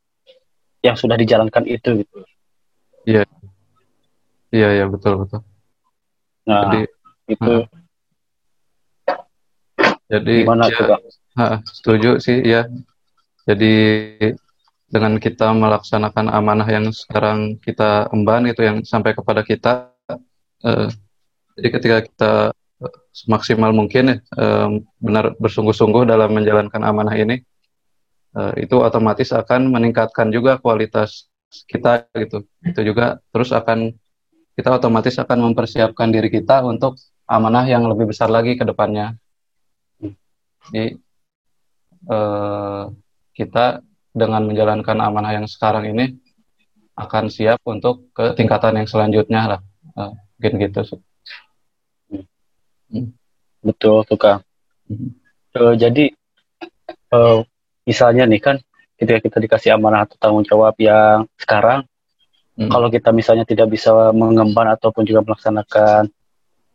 [0.85, 2.19] yang sudah dijalankan itu gitu
[3.09, 3.27] iya
[4.53, 5.41] iya betul betul.
[6.45, 6.81] Nah jadi
[7.33, 7.55] itu
[10.13, 11.01] jadi gimana ya,
[11.41, 12.69] ha, setuju sih ya
[13.49, 13.75] jadi
[14.93, 19.89] dengan kita melaksanakan amanah yang sekarang kita emban itu yang sampai kepada kita
[20.69, 20.93] eh,
[21.57, 22.33] jadi ketika kita
[22.85, 24.69] eh, semaksimal mungkin ya, eh,
[25.01, 27.41] benar bersungguh-sungguh dalam menjalankan amanah ini
[28.37, 31.33] eh, itu otomatis akan meningkatkan juga kualitas
[31.69, 32.49] kita gitu.
[32.65, 33.93] Itu juga terus akan
[34.53, 39.17] kita otomatis akan mempersiapkan diri kita untuk amanah yang lebih besar lagi ke depannya.
[40.69, 40.95] Jadi
[42.07, 42.83] eh,
[43.33, 43.81] kita
[44.13, 46.13] dengan menjalankan amanah yang sekarang ini
[46.93, 49.61] akan siap untuk ke tingkatan yang selanjutnya lah.
[49.97, 50.13] Eh,
[50.43, 51.01] mungkin gitu sih
[53.63, 54.43] betul tuh Kang
[54.91, 55.09] Mhm.
[55.57, 56.05] Eh, jadi
[57.15, 57.39] eh,
[57.89, 58.57] misalnya nih kan
[58.99, 61.87] ketika kita dikasih amanah atau tanggung jawab yang sekarang
[62.53, 62.69] Hmm.
[62.69, 66.13] kalau kita misalnya tidak bisa mengemban ataupun juga melaksanakan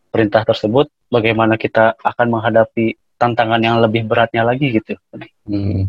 [0.10, 4.98] perintah tersebut bagaimana kita akan menghadapi tantangan yang lebih beratnya lagi gitu
[5.46, 5.86] Hmm.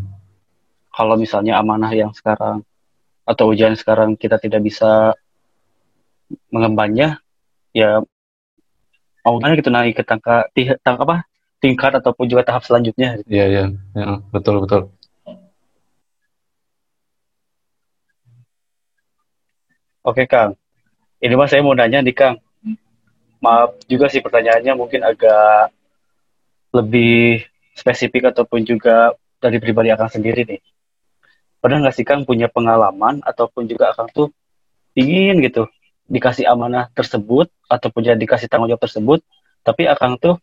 [0.93, 2.61] kalau misalnya amanah yang sekarang
[3.25, 5.17] atau ujian sekarang kita tidak bisa
[6.53, 7.17] mengembannya
[7.73, 8.01] ya
[9.25, 11.25] mau gimana gitu naik ke tangka, ti- tang- apa
[11.59, 14.93] tingkat ataupun juga tahap selanjutnya Iya, iya, ya, betul, betul.
[20.03, 20.55] Oke Kang
[21.19, 22.35] ini mas saya mau nanya nih Kang.
[23.43, 25.71] Maaf juga sih pertanyaannya mungkin agak
[26.75, 27.43] lebih
[27.75, 30.63] spesifik ataupun juga dari pribadi Akang sendiri nih.
[31.59, 34.31] Pernah nggak sih Kang punya pengalaman ataupun juga Akang tuh
[34.95, 35.67] ingin gitu
[36.07, 39.19] dikasih amanah tersebut ataupun jadi dikasih tanggung jawab tersebut,
[39.63, 40.39] tapi Akang tuh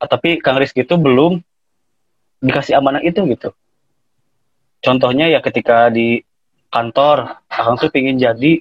[0.00, 1.44] tapi Kang Rizky itu belum
[2.40, 3.52] dikasih amanah itu gitu.
[4.80, 6.24] Contohnya ya ketika di
[6.72, 8.60] kantor, Akang tuh pingin jadi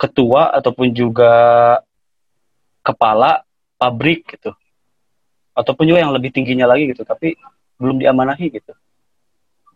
[0.00, 1.32] ketua ataupun juga
[2.80, 3.44] kepala
[3.76, 4.56] pabrik gitu.
[5.52, 7.36] Ataupun juga yang lebih tingginya lagi gitu tapi
[7.76, 8.72] belum diamanahi gitu.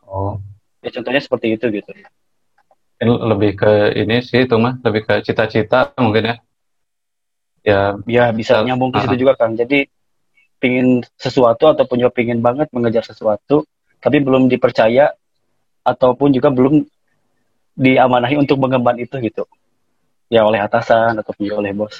[0.08, 0.40] Oh.
[0.80, 1.90] Ya contohnya seperti itu gitu.
[2.98, 6.36] Ini lebih ke ini sih itu mah lebih ke cita-cita mungkin ya.
[7.62, 9.84] Ya ya bisa nyambung ke situ juga kan jadi
[10.58, 13.68] pingin sesuatu ataupun juga pingin banget mengejar sesuatu
[14.02, 15.14] tapi belum dipercaya
[15.86, 16.86] ataupun juga belum
[17.78, 19.46] diamanahi untuk mengemban itu gitu.
[20.28, 21.94] Ya oleh atasan juga oleh bos.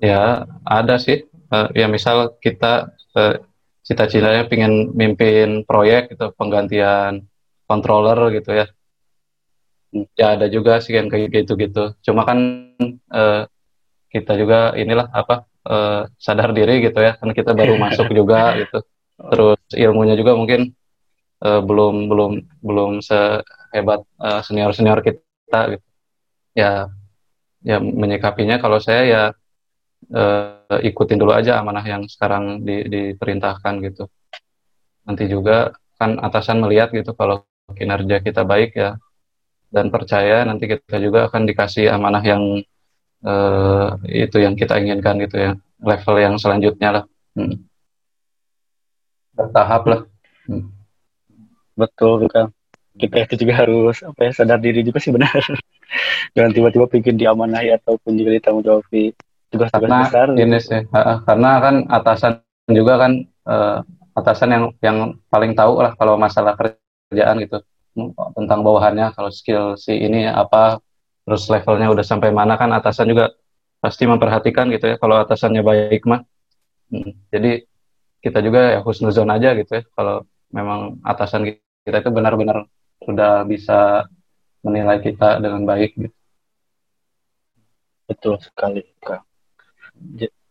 [0.00, 1.28] Ya ada sih.
[1.48, 3.40] Uh, ya misal kita uh,
[3.84, 7.28] cita-citanya pengen mimpin proyek gitu penggantian
[7.68, 8.66] controller gitu ya.
[10.16, 12.68] Ya ada juga sih yang kayak gitu gitu cuma kan
[13.08, 13.48] uh,
[14.12, 17.16] kita juga inilah apa uh, sadar diri gitu ya.
[17.20, 18.80] Kan kita baru masuk juga gitu.
[19.18, 20.72] Terus ilmunya juga mungkin
[21.44, 22.32] uh, belum belum
[22.64, 22.92] belum
[23.68, 25.86] sehebat uh, senior senior kita gitu
[26.56, 26.90] ya
[27.62, 29.22] ya menyikapinya kalau saya ya
[30.14, 34.04] uh, ikutin dulu aja amanah yang sekarang di, diperintahkan gitu.
[35.08, 37.42] Nanti juga kan atasan melihat gitu kalau
[37.74, 38.96] kinerja kita baik ya
[39.68, 42.42] dan percaya nanti kita juga akan dikasih amanah yang
[43.26, 45.52] uh, itu yang kita inginkan gitu ya
[45.82, 47.04] level yang selanjutnya lah
[47.36, 47.56] hmm.
[49.36, 50.00] bertahap lah
[50.48, 50.64] hmm.
[51.76, 52.48] betul kan
[52.98, 55.32] kita itu juga harus apa ya sadar diri juga sih benar.
[56.36, 58.84] Jangan tiba-tiba bikin diamanahi ataupun juga ditanggung jawab
[59.48, 62.32] tugas-tugas besar ini sih uh, karena kan atasan
[62.68, 63.12] juga kan
[63.48, 63.80] uh,
[64.12, 64.98] atasan yang yang
[65.32, 67.62] paling tahu lah kalau masalah kerjaan gitu.
[68.36, 70.78] Tentang bawahannya kalau skill si ini apa
[71.24, 73.32] terus levelnya udah sampai mana kan atasan juga
[73.78, 76.22] pasti memperhatikan gitu ya kalau atasannya baik mah.
[76.88, 77.12] Hmm.
[77.28, 77.68] jadi
[78.24, 81.52] kita juga ya husnuzon aja gitu ya kalau memang atasan
[81.84, 82.64] kita itu benar-benar
[83.08, 84.04] sudah bisa
[84.60, 86.16] menilai kita dengan baik gitu.
[88.04, 89.24] Betul sekali, Kak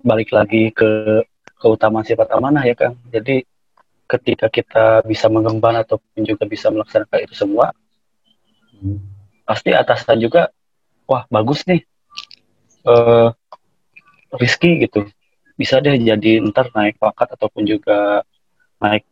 [0.04, 1.24] balik lagi ke
[1.58, 2.96] keutamaan sifat amanah ya Kang.
[3.10, 3.44] Jadi
[4.08, 7.76] ketika kita bisa mengemban ataupun juga bisa melaksanakan itu semua,
[8.78, 9.04] hmm.
[9.44, 10.54] pasti atasan juga,
[11.10, 11.84] wah bagus nih,
[12.88, 13.36] uh,
[14.38, 15.08] Rizky gitu,
[15.60, 18.24] bisa deh jadi ntar naik pangkat ataupun juga
[18.80, 19.04] naik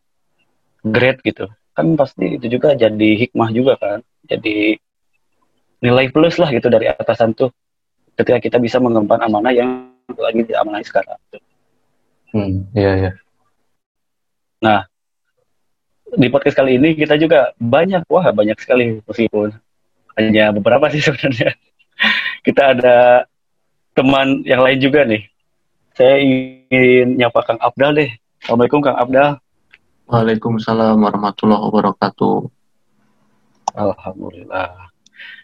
[0.80, 1.50] grade gitu.
[1.76, 4.80] Kan pasti itu juga jadi hikmah juga kan, jadi
[5.84, 7.52] nilai plus lah gitu dari atasan tuh
[8.16, 11.20] ketika kita bisa mengemban amanah yang lagi di amanah sekarang.
[12.32, 13.12] Hmm, iya iya.
[14.64, 14.88] Nah,
[16.16, 19.52] di podcast kali ini kita juga banyak, wah banyak sekali meskipun
[20.16, 21.52] hanya beberapa sih sebenarnya.
[22.44, 22.96] kita ada
[23.96, 25.24] teman yang lain juga nih.
[25.96, 28.10] Saya ingin nyapa Kang Abdal deh.
[28.44, 29.40] Assalamualaikum Kang Abdal.
[30.06, 32.46] Waalaikumsalam warahmatullahi wabarakatuh.
[33.74, 34.86] Alhamdulillah.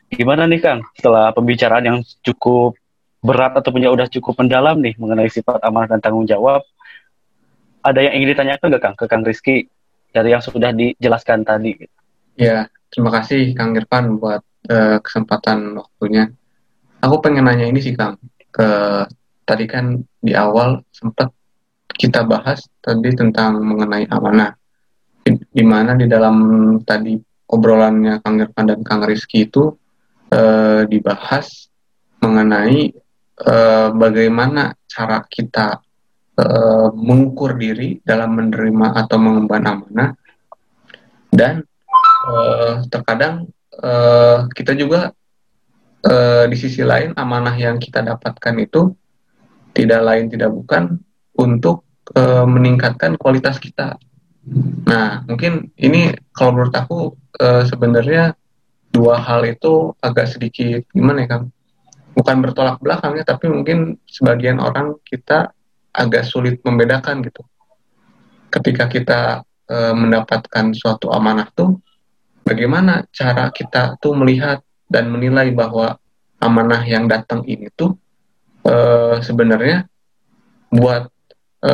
[0.07, 2.79] Gimana nih Kang, setelah pembicaraan yang cukup
[3.19, 6.63] berat atau punya udah cukup mendalam nih mengenai sifat amanah dan tanggung jawab.
[7.83, 9.67] Ada yang ingin ditanyakan nggak Kang ke Kang Rizky
[10.15, 11.83] dari yang sudah dijelaskan tadi?
[12.39, 16.31] Ya, terima kasih Kang Irfan buat uh, kesempatan waktunya.
[17.03, 18.15] Aku pengen nanya ini sih Kang,
[18.55, 18.69] ke
[19.43, 21.35] tadi kan di awal sempat
[21.95, 24.57] kita bahas tadi tentang mengenai amanah.
[25.23, 26.35] Di, mana di dalam
[26.83, 27.15] tadi
[27.47, 29.71] obrolannya Kang Irfan dan Kang Rizky itu
[30.35, 31.71] uh, dibahas
[32.19, 32.91] mengenai
[33.43, 35.83] Eh, bagaimana cara kita
[36.39, 40.15] uh, mengukur diri dalam menerima atau mengemban amanah
[41.33, 41.67] dan
[42.29, 43.51] uh, terkadang
[43.83, 45.11] uh, kita juga
[46.07, 48.95] uh, di sisi lain amanah yang kita dapatkan itu
[49.75, 51.03] tidak lain tidak bukan
[51.39, 51.85] untuk
[52.17, 53.97] uh, meningkatkan kualitas kita.
[54.89, 58.35] Nah, mungkin ini kalau menurut aku uh, sebenarnya
[58.93, 61.45] dua hal itu agak sedikit gimana ya, Kang?
[62.13, 65.53] bukan bertolak belakang ya, tapi mungkin sebagian orang kita
[65.93, 67.43] agak sulit membedakan gitu.
[68.53, 69.21] Ketika kita
[69.69, 71.81] e, mendapatkan suatu amanah tuh,
[72.45, 75.97] bagaimana cara kita tuh melihat dan menilai bahwa
[76.41, 77.97] amanah yang datang ini tuh
[78.65, 78.75] e,
[79.25, 79.89] sebenarnya
[80.73, 81.12] buat
[81.63, 81.73] e,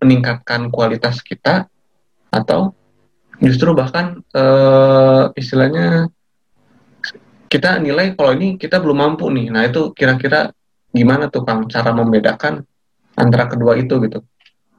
[0.00, 1.66] meningkatkan kualitas kita
[2.30, 2.72] atau
[3.42, 4.44] justru bahkan e,
[5.34, 6.08] istilahnya
[7.50, 9.50] kita nilai kalau ini kita belum mampu nih.
[9.50, 10.54] Nah itu kira-kira
[10.94, 12.62] gimana tuh Kang cara membedakan
[13.18, 14.22] antara kedua itu gitu?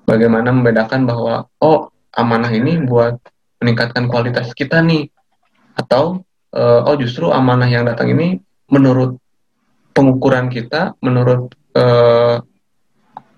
[0.08, 3.20] Bagaimana membedakan bahwa oh amanah ini buat
[3.60, 5.12] meningkatkan kualitas kita nih
[5.76, 6.24] atau
[6.56, 8.40] uh, oh justru amanah yang datang ini
[8.72, 9.20] menurut
[9.92, 12.40] pengukuran kita, menurut uh,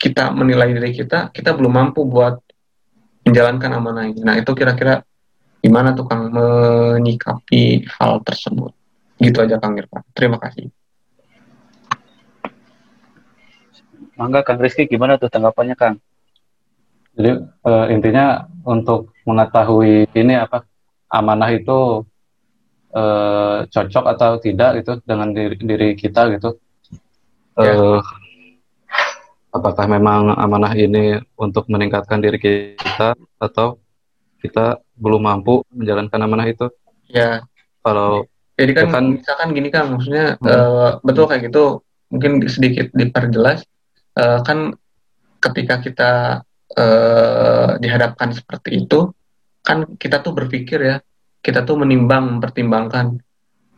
[0.03, 2.43] kita menilai diri kita, kita belum mampu buat
[3.23, 4.19] menjalankan amanah ini.
[4.19, 4.99] Nah, itu kira-kira
[5.63, 8.75] gimana tuh Kang menyikapi hal tersebut?
[9.15, 10.03] Gitu aja Kang Irfan.
[10.11, 10.67] Terima kasih.
[14.19, 16.03] Mangga Kang Rizky gimana tuh tanggapannya Kang?
[17.15, 20.67] Jadi uh, intinya untuk mengetahui ini apa
[21.07, 22.03] amanah itu
[22.91, 26.59] uh, cocok atau tidak itu dengan diri, diri kita gitu.
[27.55, 27.71] Ya.
[27.71, 28.01] Uh,
[29.53, 33.77] apakah memang amanah ini untuk meningkatkan diri kita atau
[34.41, 36.67] kita belum mampu menjalankan amanah itu?
[37.07, 37.45] Ya.
[37.85, 40.45] Kalau jadi kan, kan misalkan gini kan maksudnya hmm.
[40.45, 41.81] uh, betul kayak gitu
[42.13, 43.65] mungkin sedikit diperjelas
[44.17, 44.77] uh, kan
[45.41, 46.11] ketika kita
[46.77, 49.09] uh, dihadapkan seperti itu
[49.65, 50.97] kan kita tuh berpikir ya
[51.41, 53.17] kita tuh menimbang mempertimbangkan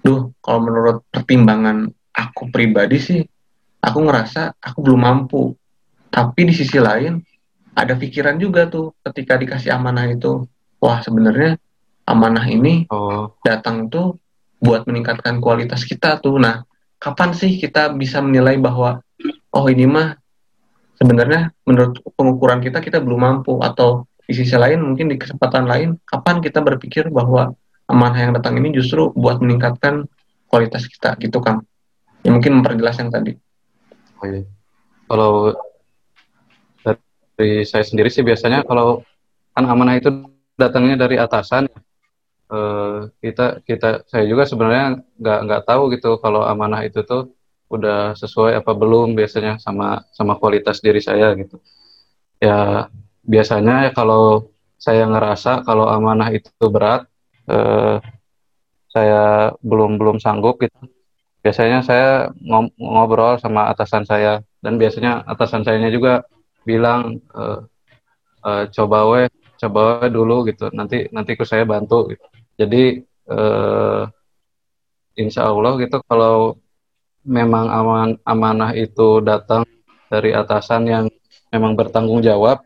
[0.03, 3.21] duh kalau menurut pertimbangan aku pribadi sih
[3.79, 5.55] aku ngerasa aku belum mampu
[6.15, 7.19] tapi di sisi lain
[7.75, 10.47] ada pikiran juga tuh ketika dikasih amanah itu.
[10.79, 11.59] Wah sebenarnya
[12.07, 13.35] amanah ini oh.
[13.43, 14.15] datang tuh
[14.63, 16.39] buat meningkatkan kualitas kita tuh.
[16.39, 16.63] Nah,
[17.03, 19.03] kapan sih kita bisa menilai bahwa
[19.51, 20.15] oh ini mah
[20.95, 25.99] sebenarnya menurut pengukuran kita kita belum mampu atau di sisi lain mungkin di kesempatan lain
[26.07, 27.51] kapan kita berpikir bahwa
[27.91, 30.07] amanah yang datang ini justru buat meningkatkan
[30.49, 31.61] kualitas kita gitu kan
[32.25, 33.37] ya mungkin memperjelas yang tadi
[34.17, 34.41] oh, iya.
[35.05, 35.53] kalau
[37.35, 39.03] dari saya sendiri sih biasanya kalau
[39.51, 40.09] kan amanah itu
[40.55, 41.67] datangnya dari atasan.
[42.45, 47.33] Uh, kita kita saya juga sebenarnya nggak nggak tahu gitu kalau amanah itu tuh
[47.73, 51.57] udah sesuai apa belum biasanya sama sama kualitas diri saya gitu.
[52.37, 52.87] Ya
[53.25, 57.09] biasanya kalau saya ngerasa kalau amanah itu berat
[57.49, 57.97] uh,
[58.93, 60.77] saya belum belum sanggup gitu.
[61.41, 62.09] Biasanya saya
[62.79, 64.45] ngobrol sama atasan saya.
[64.61, 66.25] Dan biasanya atasan sayanya juga
[66.65, 67.63] bilang uh,
[68.41, 69.21] uh, coba we
[69.61, 72.25] coba we dulu gitu nanti nanti ke saya bantu gitu.
[72.59, 72.83] jadi
[73.29, 74.09] uh,
[75.15, 76.59] insya Allah gitu kalau
[77.25, 79.63] memang aman amanah itu datang
[80.11, 81.05] dari atasan yang
[81.49, 82.61] memang bertanggung jawab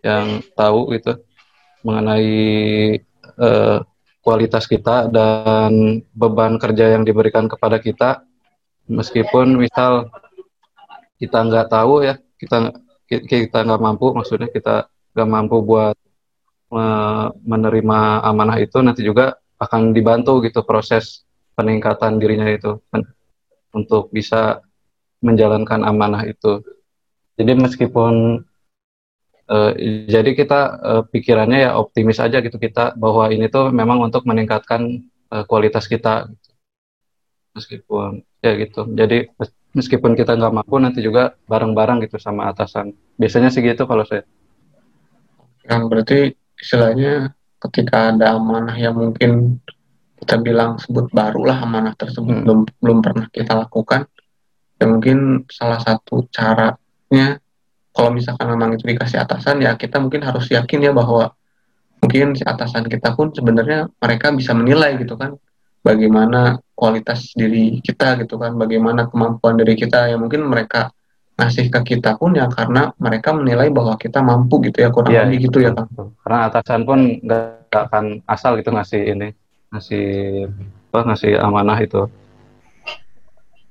[0.00, 1.20] yang tahu gitu
[1.84, 2.98] mengenai
[3.36, 3.78] uh,
[4.20, 8.24] kualitas kita dan beban kerja yang diberikan kepada kita
[8.90, 10.10] meskipun misal
[11.20, 12.72] kita nggak tahu ya kita
[13.10, 15.96] kita nggak mampu maksudnya kita nggak mampu buat
[17.42, 21.26] menerima amanah itu nanti juga akan dibantu gitu proses
[21.58, 22.78] peningkatan dirinya itu
[23.74, 24.62] untuk bisa
[25.20, 26.64] menjalankan amanah itu.
[27.36, 28.40] Jadi meskipun
[29.48, 29.72] uh,
[30.08, 35.04] jadi kita uh, pikirannya ya optimis aja gitu kita bahwa ini tuh memang untuk meningkatkan
[35.32, 36.28] uh, kualitas kita.
[37.52, 38.88] Meskipun ya gitu.
[38.96, 39.28] Jadi
[39.76, 42.94] meskipun kita nggak mampu nanti juga bareng-bareng gitu sama atasan.
[43.16, 44.26] Biasanya sih gitu kalau saya.
[45.66, 46.18] Yang berarti
[46.58, 49.60] istilahnya ketika ada amanah yang mungkin
[50.20, 52.44] kita bilang sebut baru lah amanah tersebut hmm.
[52.44, 54.04] belum belum pernah kita lakukan
[54.76, 57.40] ya mungkin salah satu caranya
[57.92, 61.32] kalau misalkan memang itu dikasih atasan ya kita mungkin harus yakin ya bahwa
[62.00, 65.36] mungkin si atasan kita pun sebenarnya mereka bisa menilai gitu kan
[65.80, 70.08] bagaimana kualitas diri kita gitu kan bagaimana kemampuan diri kita.
[70.12, 70.92] Yang mungkin mereka
[71.40, 75.24] ngasih ke kita pun ya karena mereka menilai bahwa kita mampu gitu ya kurang ya,
[75.24, 75.88] lebih gitu ya kan
[76.20, 79.28] karena atasan pun nggak akan asal gitu ngasih ini
[79.72, 80.06] ngasih
[80.92, 82.02] apa ngasih amanah itu.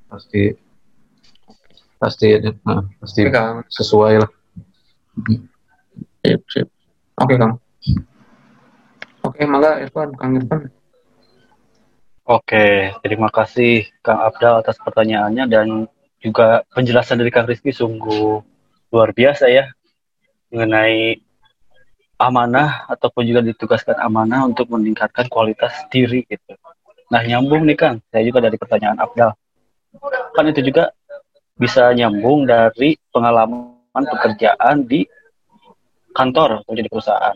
[0.10, 0.44] Pasti
[2.00, 2.28] pasti
[2.66, 4.32] nah, pasti Oke, sesuai lah.
[6.26, 6.68] Sip sip.
[7.22, 7.54] Oke kang.
[9.22, 10.79] Oke mangga Irfan kang Irfan
[12.30, 15.90] Oke, terima kasih Kang Abdal atas pertanyaannya dan
[16.22, 18.38] juga penjelasan dari Kang Rizky sungguh
[18.94, 19.66] luar biasa ya
[20.54, 21.26] mengenai
[22.22, 26.54] amanah ataupun juga ditugaskan amanah untuk meningkatkan kualitas diri gitu.
[27.10, 29.34] Nah nyambung nih Kang, saya juga dari pertanyaan Abdal.
[30.38, 30.94] Kan itu juga
[31.58, 35.02] bisa nyambung dari pengalaman pekerjaan di
[36.14, 37.34] kantor atau di perusahaan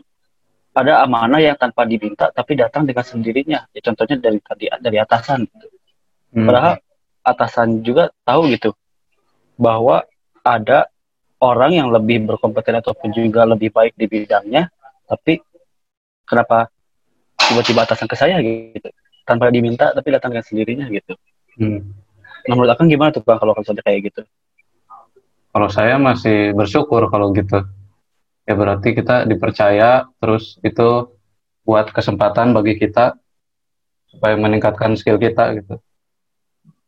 [0.74, 3.70] ada amanah yang tanpa diminta tapi datang dengan sendirinya.
[3.72, 5.46] Ya, contohnya dari tadi dari atasan.
[6.34, 6.46] Hmm.
[6.50, 6.74] Padahal
[7.24, 8.74] atasan juga tahu gitu
[9.56, 10.02] bahwa
[10.42, 10.90] ada
[11.40, 14.68] orang yang lebih berkompeten ataupun juga lebih baik di bidangnya,
[15.06, 15.40] tapi
[16.26, 16.68] kenapa
[17.38, 18.90] tiba-tiba atasan ke saya gitu?
[19.24, 21.16] tanpa diminta tapi datang dengan sendirinya gitu.
[21.56, 21.96] Hmm.
[22.44, 24.22] Nah, menurut Akang gimana tuh Bang kalau misalnya kayak gitu?
[25.54, 27.64] Kalau saya masih bersyukur kalau gitu.
[28.44, 31.16] Ya berarti kita dipercaya terus itu
[31.64, 33.16] buat kesempatan bagi kita
[34.12, 35.80] supaya meningkatkan skill kita gitu.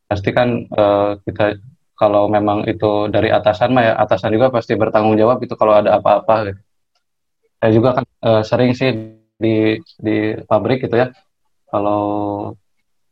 [0.05, 1.57] Pasti kan eh, kita
[1.95, 5.95] kalau memang itu dari atasan mah ya atasan juga pasti bertanggung jawab itu kalau ada
[5.95, 6.61] apa-apa gitu.
[7.63, 8.91] Saya juga kan eh, sering sih
[9.39, 10.15] di di
[10.47, 11.07] pabrik gitu ya
[11.71, 12.03] kalau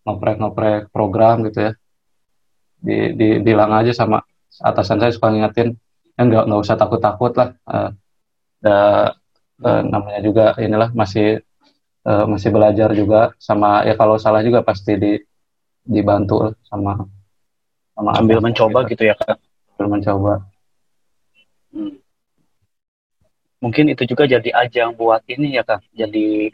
[0.03, 1.71] ngoprek-ngoprek program gitu ya
[2.83, 4.19] di, di bilang aja sama
[4.59, 5.75] atasan saya suka ngingetin
[6.19, 7.89] ya nggak nggak usah takut-takut lah Eh,
[8.63, 9.13] da-
[9.67, 11.27] eh, namanya juga inilah masih
[12.09, 15.11] eh, masih belajar juga sama ya kalau salah juga pasti di
[15.83, 16.91] dibantu sama
[17.93, 18.91] sama Ambil mencoba kita.
[18.95, 19.39] gitu ya Kang.
[19.75, 20.33] Sambil mencoba
[21.73, 21.97] Hmm.
[23.63, 25.81] Mungkin itu juga jadi ajang buat ini ya Kang.
[25.95, 26.51] Jadi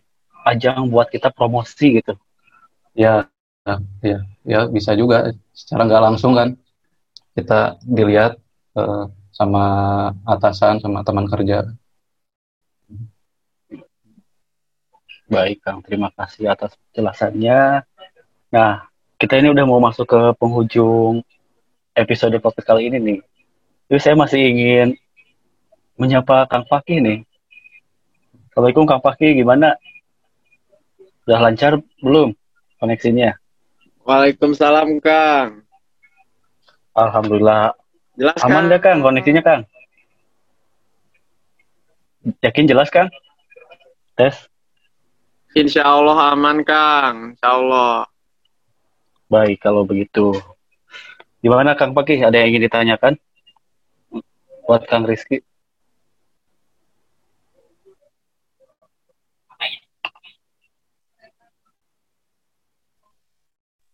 [0.48, 2.14] ajang buat kita promosi gitu.
[2.96, 3.28] ya
[3.68, 6.50] ya ya, ya bisa juga secara nggak langsung kan
[7.38, 8.40] kita dilihat
[8.80, 9.04] eh,
[9.36, 9.64] sama
[10.26, 11.68] atasan sama teman kerja
[15.30, 17.86] Baik Kang, terima kasih atas penjelasannya.
[18.50, 18.90] Nah,
[19.22, 21.22] kita ini udah mau masuk ke penghujung
[21.94, 23.20] episode podcast kali ini nih.
[23.94, 24.98] Jadi saya masih ingin
[26.02, 27.20] menyapa Kang Fakih nih.
[28.50, 29.78] Assalamualaikum Kang Fakih, gimana?
[31.30, 32.34] Udah lancar belum
[32.82, 33.38] koneksinya?
[34.10, 35.62] Waalaikumsalam Kang.
[36.98, 37.78] Alhamdulillah.
[38.18, 38.74] Jelas Aman Kang?
[38.74, 39.62] gak Kang koneksinya Kang?
[42.42, 43.14] Yakin jelas Kang?
[44.18, 44.50] Tes.
[45.58, 47.34] Insya Allah aman Kang.
[47.34, 48.06] Insya Allah.
[49.26, 50.38] Baik kalau begitu.
[51.42, 52.22] Gimana Kang Fakih?
[52.22, 53.14] Ada yang ingin ditanyakan?
[54.70, 55.42] Buat Kang Rizky.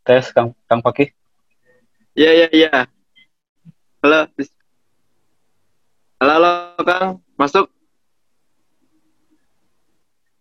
[0.03, 1.15] Tes Kang Kang Fakih.
[2.19, 2.73] Iya iya iya.
[4.03, 4.27] Halo.
[6.19, 6.51] Halo halo
[6.83, 7.07] Kang.
[7.39, 7.74] Masuk.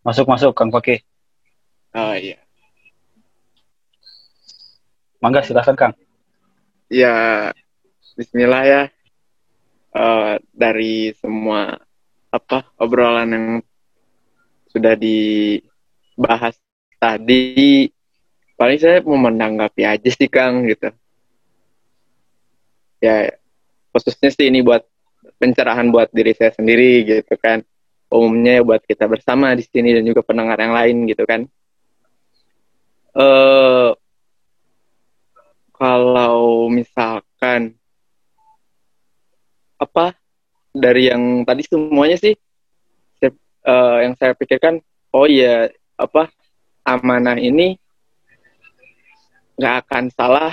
[0.04, 1.00] Masuk masuk Kang Fakih.
[1.96, 2.36] Oh iya.
[5.24, 5.94] Mangga silakan Kang.
[6.92, 7.48] Ya.
[8.12, 8.82] Bismillah ya.
[9.94, 11.80] Eh, dari semua
[12.28, 13.46] apa obrolan yang
[14.74, 16.58] sudah dibahas
[16.98, 17.86] tadi,
[18.58, 20.92] paling saya mau menanggapi aja sih Kang gitu.
[23.00, 23.32] Ya
[23.94, 24.82] khususnya sih ini buat
[25.38, 27.62] pencerahan buat diri saya sendiri gitu kan.
[28.12, 31.46] Umumnya ya buat kita bersama di sini dan juga pendengar yang lain gitu kan.
[33.14, 33.90] Eh
[35.74, 37.74] kalau misalkan
[39.74, 40.14] apa
[40.70, 42.34] dari yang tadi semuanya sih
[43.64, 44.78] eh, yang saya pikirkan
[45.10, 46.30] oh iya apa
[46.86, 47.78] amanah ini
[49.54, 50.52] nggak akan salah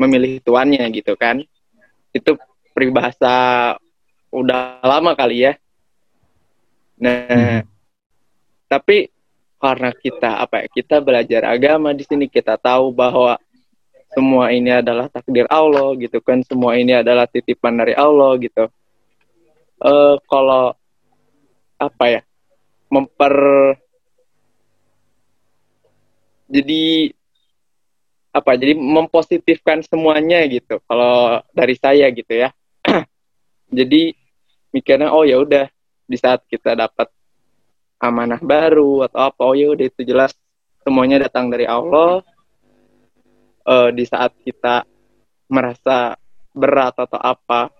[0.00, 1.44] memilih tuannya gitu kan
[2.16, 2.32] itu
[2.72, 3.76] peribahasa
[4.32, 5.52] udah lama kali ya
[7.00, 7.64] nah
[8.70, 9.10] tapi
[9.60, 13.36] karena kita apa ya kita belajar agama di sini kita tahu bahwa
[14.10, 18.66] semua ini adalah takdir Allah gitu kan semua ini adalah titipan dari Allah gitu.
[19.80, 20.74] Eh kalau
[21.78, 22.20] apa ya
[22.90, 23.34] memper
[26.50, 27.14] jadi
[28.34, 32.50] apa jadi mempositifkan semuanya gitu kalau dari saya gitu ya.
[33.70, 34.10] Jadi
[34.74, 35.70] mikirnya oh ya udah
[36.10, 37.06] di saat kita dapat
[38.02, 40.34] amanah baru atau apa oh ya udah itu jelas
[40.82, 42.26] semuanya datang dari Allah.
[43.62, 44.82] Eh, di saat kita
[45.46, 46.18] merasa
[46.50, 47.70] berat atau apa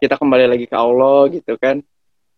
[0.00, 1.84] kita kembali lagi ke Allah gitu kan.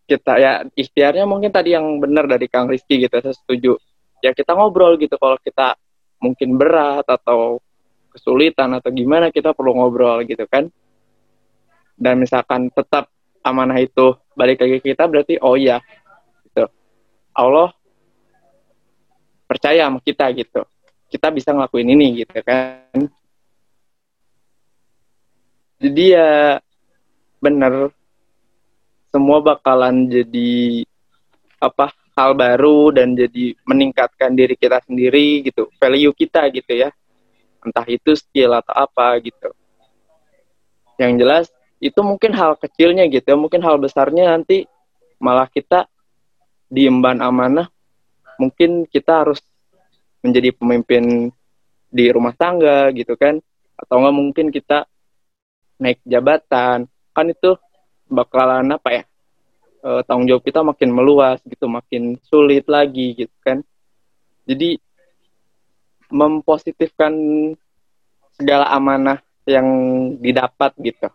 [0.06, 3.78] Kita ya ikhtiarnya mungkin tadi yang benar dari Kang Rizky gitu saya setuju.
[4.24, 5.78] Ya kita ngobrol gitu kalau kita
[6.18, 7.62] mungkin berat atau
[8.10, 10.66] kesulitan atau gimana kita perlu ngobrol gitu kan.
[11.94, 13.12] Dan misalkan tetap
[13.46, 15.80] amanah itu balik lagi kita berarti oh iya
[16.44, 16.68] gitu.
[17.32, 17.72] Allah
[19.48, 20.62] percaya sama kita gitu.
[21.08, 23.08] Kita bisa ngelakuin ini gitu kan.
[25.80, 26.60] Jadi ya
[27.40, 27.88] bener
[29.08, 30.84] semua bakalan jadi
[31.56, 35.72] apa hal baru dan jadi meningkatkan diri kita sendiri gitu.
[35.80, 36.92] Value kita gitu ya.
[37.64, 39.52] Entah itu skill atau apa gitu.
[41.00, 41.46] Yang jelas
[41.80, 43.36] itu mungkin hal kecilnya gitu ya.
[43.36, 44.64] Mungkin hal besarnya nanti
[45.20, 45.88] malah kita
[46.72, 47.68] diemban amanah.
[48.36, 49.40] Mungkin kita harus
[50.20, 51.32] menjadi pemimpin
[51.88, 53.40] di rumah tangga gitu kan.
[53.76, 54.88] Atau enggak mungkin kita
[55.80, 56.88] naik jabatan.
[57.12, 57.56] Kan itu
[58.08, 59.02] bakalan apa ya?
[59.86, 63.60] Eh, tanggung jawab kita makin meluas gitu makin sulit lagi gitu kan.
[64.48, 64.80] Jadi
[66.10, 67.12] mempositifkan
[68.34, 69.66] segala amanah yang
[70.18, 71.08] didapat gitu.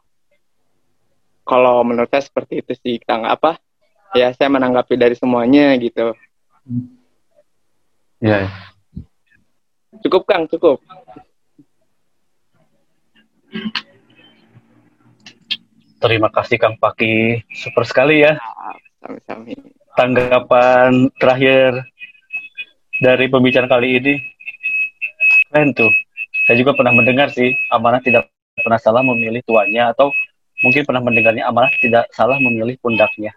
[1.42, 3.26] Kalau menurut saya seperti itu sih, Kang.
[3.26, 3.58] Apa?
[4.14, 6.14] Ya, saya menanggapi dari semuanya gitu.
[8.22, 8.50] Ya, ya.
[10.06, 10.80] Cukup, Kang, cukup.
[16.02, 18.34] Terima kasih Kang Paki, super sekali ya
[18.98, 19.54] Sami-sami.
[19.94, 21.78] tanggapan terakhir
[23.02, 24.14] dari pembicaraan kali ini.
[25.50, 25.92] Keren tuh.
[26.50, 30.10] Saya juga pernah mendengar sih, amanah tidak pernah salah memilih tuannya atau
[30.62, 33.34] mungkin pernah mendengarnya amanah tidak salah memilih pundaknya.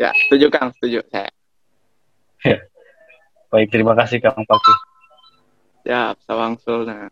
[0.00, 0.72] Ya, setuju, Kang.
[0.78, 1.28] Setuju saya.
[3.50, 4.74] Baik, terima kasih Kang Paki.
[5.82, 6.86] Ya, sawangsul.
[6.86, 7.10] Nah.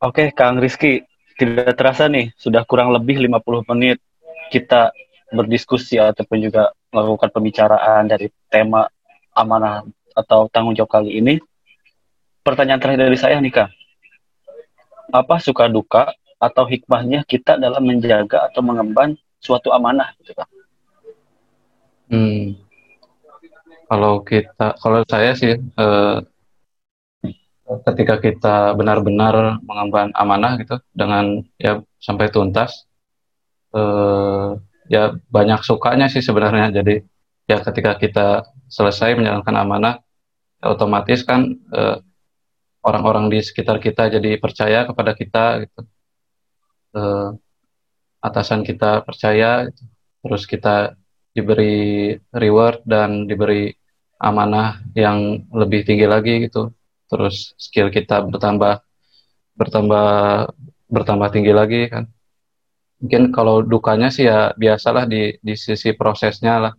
[0.00, 1.04] Oke, Kang Rizky,
[1.36, 4.00] tidak terasa nih, sudah kurang lebih 50 menit
[4.48, 4.90] kita
[5.28, 8.88] berdiskusi ataupun juga melakukan pembicaraan dari tema
[9.36, 9.84] amanah
[10.16, 11.36] atau tanggung jawab kali ini.
[12.40, 13.70] Pertanyaan terakhir dari saya nih, Kang.
[15.12, 16.08] Apa suka duka
[16.42, 20.50] atau hikmahnya kita dalam menjaga atau mengemban suatu amanah gitu, Kang?
[22.10, 22.58] Hmm.
[23.86, 26.18] Kalau kita, kalau saya sih, eh,
[27.86, 32.90] ketika kita benar-benar mengemban amanah gitu dengan ya sampai tuntas,
[33.72, 34.50] eh,
[34.90, 36.74] ya banyak sukanya sih sebenarnya.
[36.74, 37.06] Jadi
[37.46, 38.26] ya ketika kita
[38.66, 39.94] selesai menjalankan amanah,
[40.58, 41.96] ya otomatis kan eh,
[42.82, 45.80] orang-orang di sekitar kita jadi percaya kepada kita gitu.
[46.92, 47.30] Eh,
[48.22, 49.82] atasan kita percaya, gitu.
[50.22, 50.94] terus kita
[51.34, 53.72] diberi reward dan diberi
[54.20, 56.70] amanah yang lebih tinggi lagi gitu.
[57.10, 58.84] Terus skill kita bertambah
[59.56, 60.08] bertambah
[60.92, 62.04] bertambah tinggi lagi kan.
[63.02, 66.74] Mungkin kalau dukanya sih ya biasalah di di sisi prosesnya lah.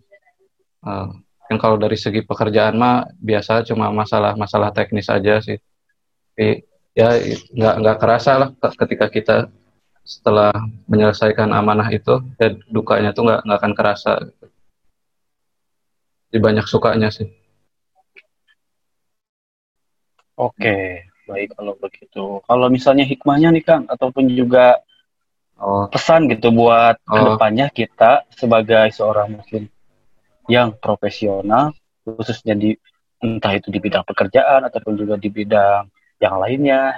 [0.86, 1.09] Uh,
[1.49, 5.57] kan kalau dari segi pekerjaan mah biasa cuma masalah-masalah teknis aja sih.
[6.32, 6.64] Tapi
[6.95, 7.18] ya
[7.57, 9.38] nggak nggak kerasa lah ketika kita
[10.03, 10.51] setelah
[10.91, 14.13] menyelesaikan amanah itu ya dukanya tuh nggak nggak akan kerasa
[16.27, 17.31] di banyak sukanya sih
[20.33, 22.41] Oke, baik kalau begitu.
[22.41, 24.81] Kalau misalnya hikmahnya nih Kang, ataupun juga
[25.61, 27.13] oh pesan gitu buat Oh.
[27.13, 29.69] ke depannya kita sebagai seorang muslim
[30.49, 32.73] yang profesional, khususnya di
[33.21, 35.87] entah itu di bidang pekerjaan ataupun juga di bidang
[36.17, 36.97] yang lainnya,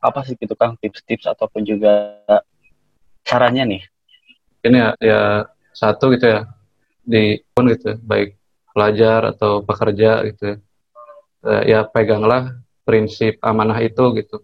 [0.00, 2.20] apa sih gitu Kang tips-tips ataupun juga
[3.26, 3.82] sarannya nih?
[4.66, 5.20] ini ya ya
[5.70, 6.40] satu gitu ya
[7.06, 8.34] di pun gitu baik
[8.74, 10.56] pelajar atau pekerja gitu ya.
[11.46, 14.42] Eh, ya peganglah prinsip amanah itu gitu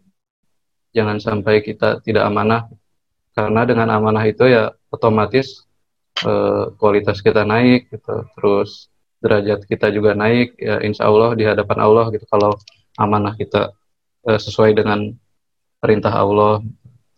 [0.94, 2.70] jangan sampai kita tidak amanah
[3.34, 5.66] karena dengan amanah itu ya otomatis
[6.22, 11.78] eh, kualitas kita naik gitu terus derajat kita juga naik ya insya Allah di hadapan
[11.82, 12.54] Allah gitu kalau
[13.00, 13.74] amanah kita
[14.30, 15.10] eh, sesuai dengan
[15.82, 16.62] perintah Allah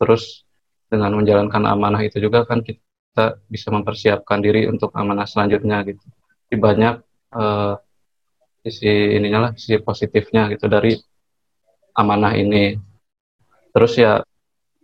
[0.01, 0.49] terus
[0.89, 6.01] dengan menjalankan amanah itu juga kan kita bisa mempersiapkan diri untuk amanah selanjutnya gitu.
[6.49, 6.95] Di banyak
[7.37, 7.75] eh,
[8.65, 10.97] sisi ininya lah, sisi positifnya gitu dari
[11.93, 12.81] amanah ini.
[13.77, 14.25] Terus ya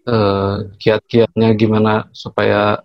[0.05, 2.85] eh, kiat-kiatnya gimana supaya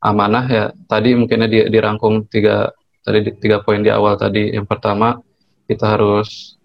[0.00, 2.72] amanah ya tadi mungkinnya di- dirangkum tiga
[3.04, 4.56] tadi di- tiga poin di awal tadi.
[4.56, 5.20] Yang pertama
[5.68, 6.56] kita harus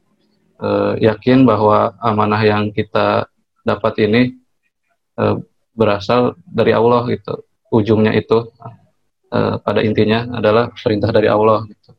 [0.64, 3.28] eh, yakin bahwa amanah yang kita
[3.66, 4.22] dapat ini
[5.20, 5.36] eh,
[5.76, 7.44] berasal dari Allah gitu
[7.74, 8.54] ujungnya itu
[9.34, 11.92] eh, pada intinya adalah perintah dari Allah gitu.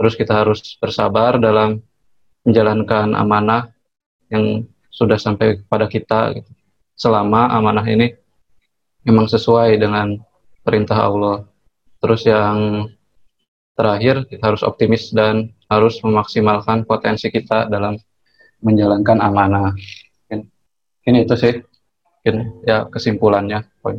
[0.00, 1.78] Terus kita harus bersabar dalam
[2.48, 3.68] menjalankan amanah
[4.32, 6.50] yang sudah sampai kepada kita gitu.
[7.00, 8.12] selama amanah ini
[9.08, 10.20] memang sesuai dengan
[10.60, 11.48] perintah Allah.
[12.00, 12.88] Terus yang
[13.76, 17.96] terakhir kita harus optimis dan harus memaksimalkan potensi kita dalam
[18.60, 19.72] menjalankan amanah.
[21.10, 21.54] Mungkin itu sih,
[22.22, 23.66] mungkin ya kesimpulannya.
[23.82, 23.98] Poin.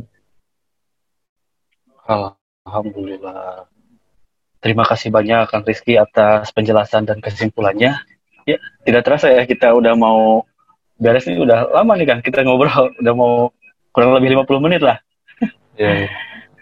[2.08, 3.68] Alhamdulillah.
[4.64, 8.00] Terima kasih banyak Kang Rizky atas penjelasan dan kesimpulannya.
[8.48, 8.56] Ya,
[8.88, 10.48] tidak terasa ya kita udah mau
[10.96, 13.52] beres nih udah lama nih Kang kita ngobrol udah mau
[13.92, 14.96] kurang lebih 50 menit lah.
[15.76, 16.08] Ya, ya.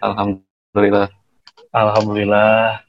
[0.03, 1.15] alhamdulillah.
[1.71, 2.83] Alhamdulillah.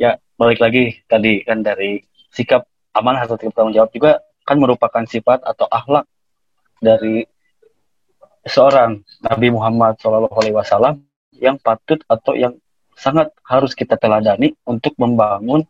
[0.00, 2.00] Ya, balik lagi tadi kan dari
[2.32, 2.64] sikap
[2.96, 6.08] amanah atau sikap tanggung jawab juga kan merupakan sifat atau akhlak
[6.80, 7.26] dari
[8.44, 11.00] seorang Nabi Muhammad SAW
[11.40, 12.54] yang patut atau yang
[12.94, 15.66] sangat harus kita teladani untuk membangun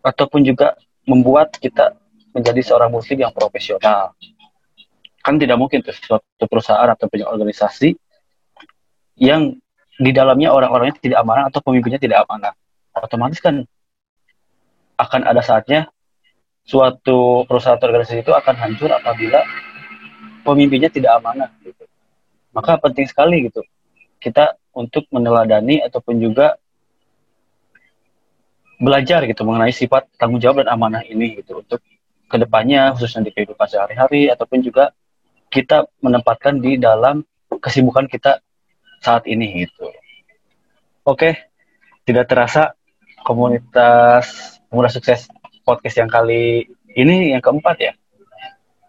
[0.00, 1.96] ataupun juga membuat kita
[2.32, 4.16] menjadi seorang muslim yang profesional.
[5.24, 7.96] Kan tidak mungkin tuh suatu perusahaan atau punya organisasi
[9.20, 9.56] yang
[9.94, 12.52] di dalamnya orang-orangnya tidak amanah atau pemimpinnya tidak amanah.
[12.94, 13.62] Otomatis kan
[14.98, 15.90] akan ada saatnya
[16.64, 19.42] suatu perusahaan atau organisasi itu akan hancur apabila
[20.44, 21.84] pemimpinnya tidak amanah gitu.
[22.54, 23.64] Maka penting sekali gitu
[24.24, 26.56] kita untuk meneladani ataupun juga
[28.80, 31.84] belajar gitu mengenai sifat tanggung jawab dan amanah ini gitu untuk
[32.24, 34.96] ke depannya khususnya di kehidupan sehari-hari ataupun juga
[35.52, 37.22] kita menempatkan di dalam
[37.60, 38.42] kesibukan kita
[38.98, 39.86] saat ini gitu.
[41.04, 41.36] Oke,
[42.08, 42.74] tidak terasa
[43.22, 45.28] komunitas pemuda sukses
[45.62, 46.66] podcast yang kali
[46.96, 47.92] ini yang keempat ya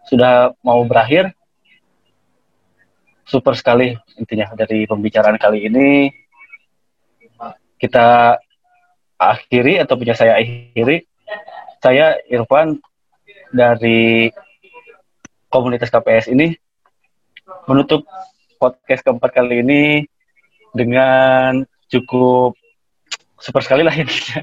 [0.08, 1.36] sudah mau berakhir
[3.26, 6.14] super sekali intinya dari pembicaraan kali ini.
[7.76, 8.38] Kita
[9.18, 11.04] akhiri atau punya saya akhiri.
[11.82, 12.78] Saya Irfan
[13.50, 14.30] dari
[15.50, 16.54] komunitas KPS ini
[17.66, 18.06] menutup
[18.56, 19.82] podcast keempat kali ini
[20.72, 21.62] dengan
[21.92, 22.56] cukup
[23.38, 24.42] super sekali lah intinya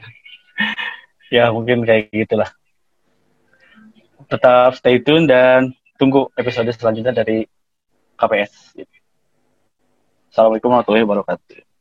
[1.35, 2.51] ya mungkin kayak gitulah.
[4.29, 7.47] Tetap stay tune dan tunggu episode selanjutnya dari
[8.23, 8.79] KPS
[10.31, 11.72] Assalamualaikum warahmatullahi wabarakatuh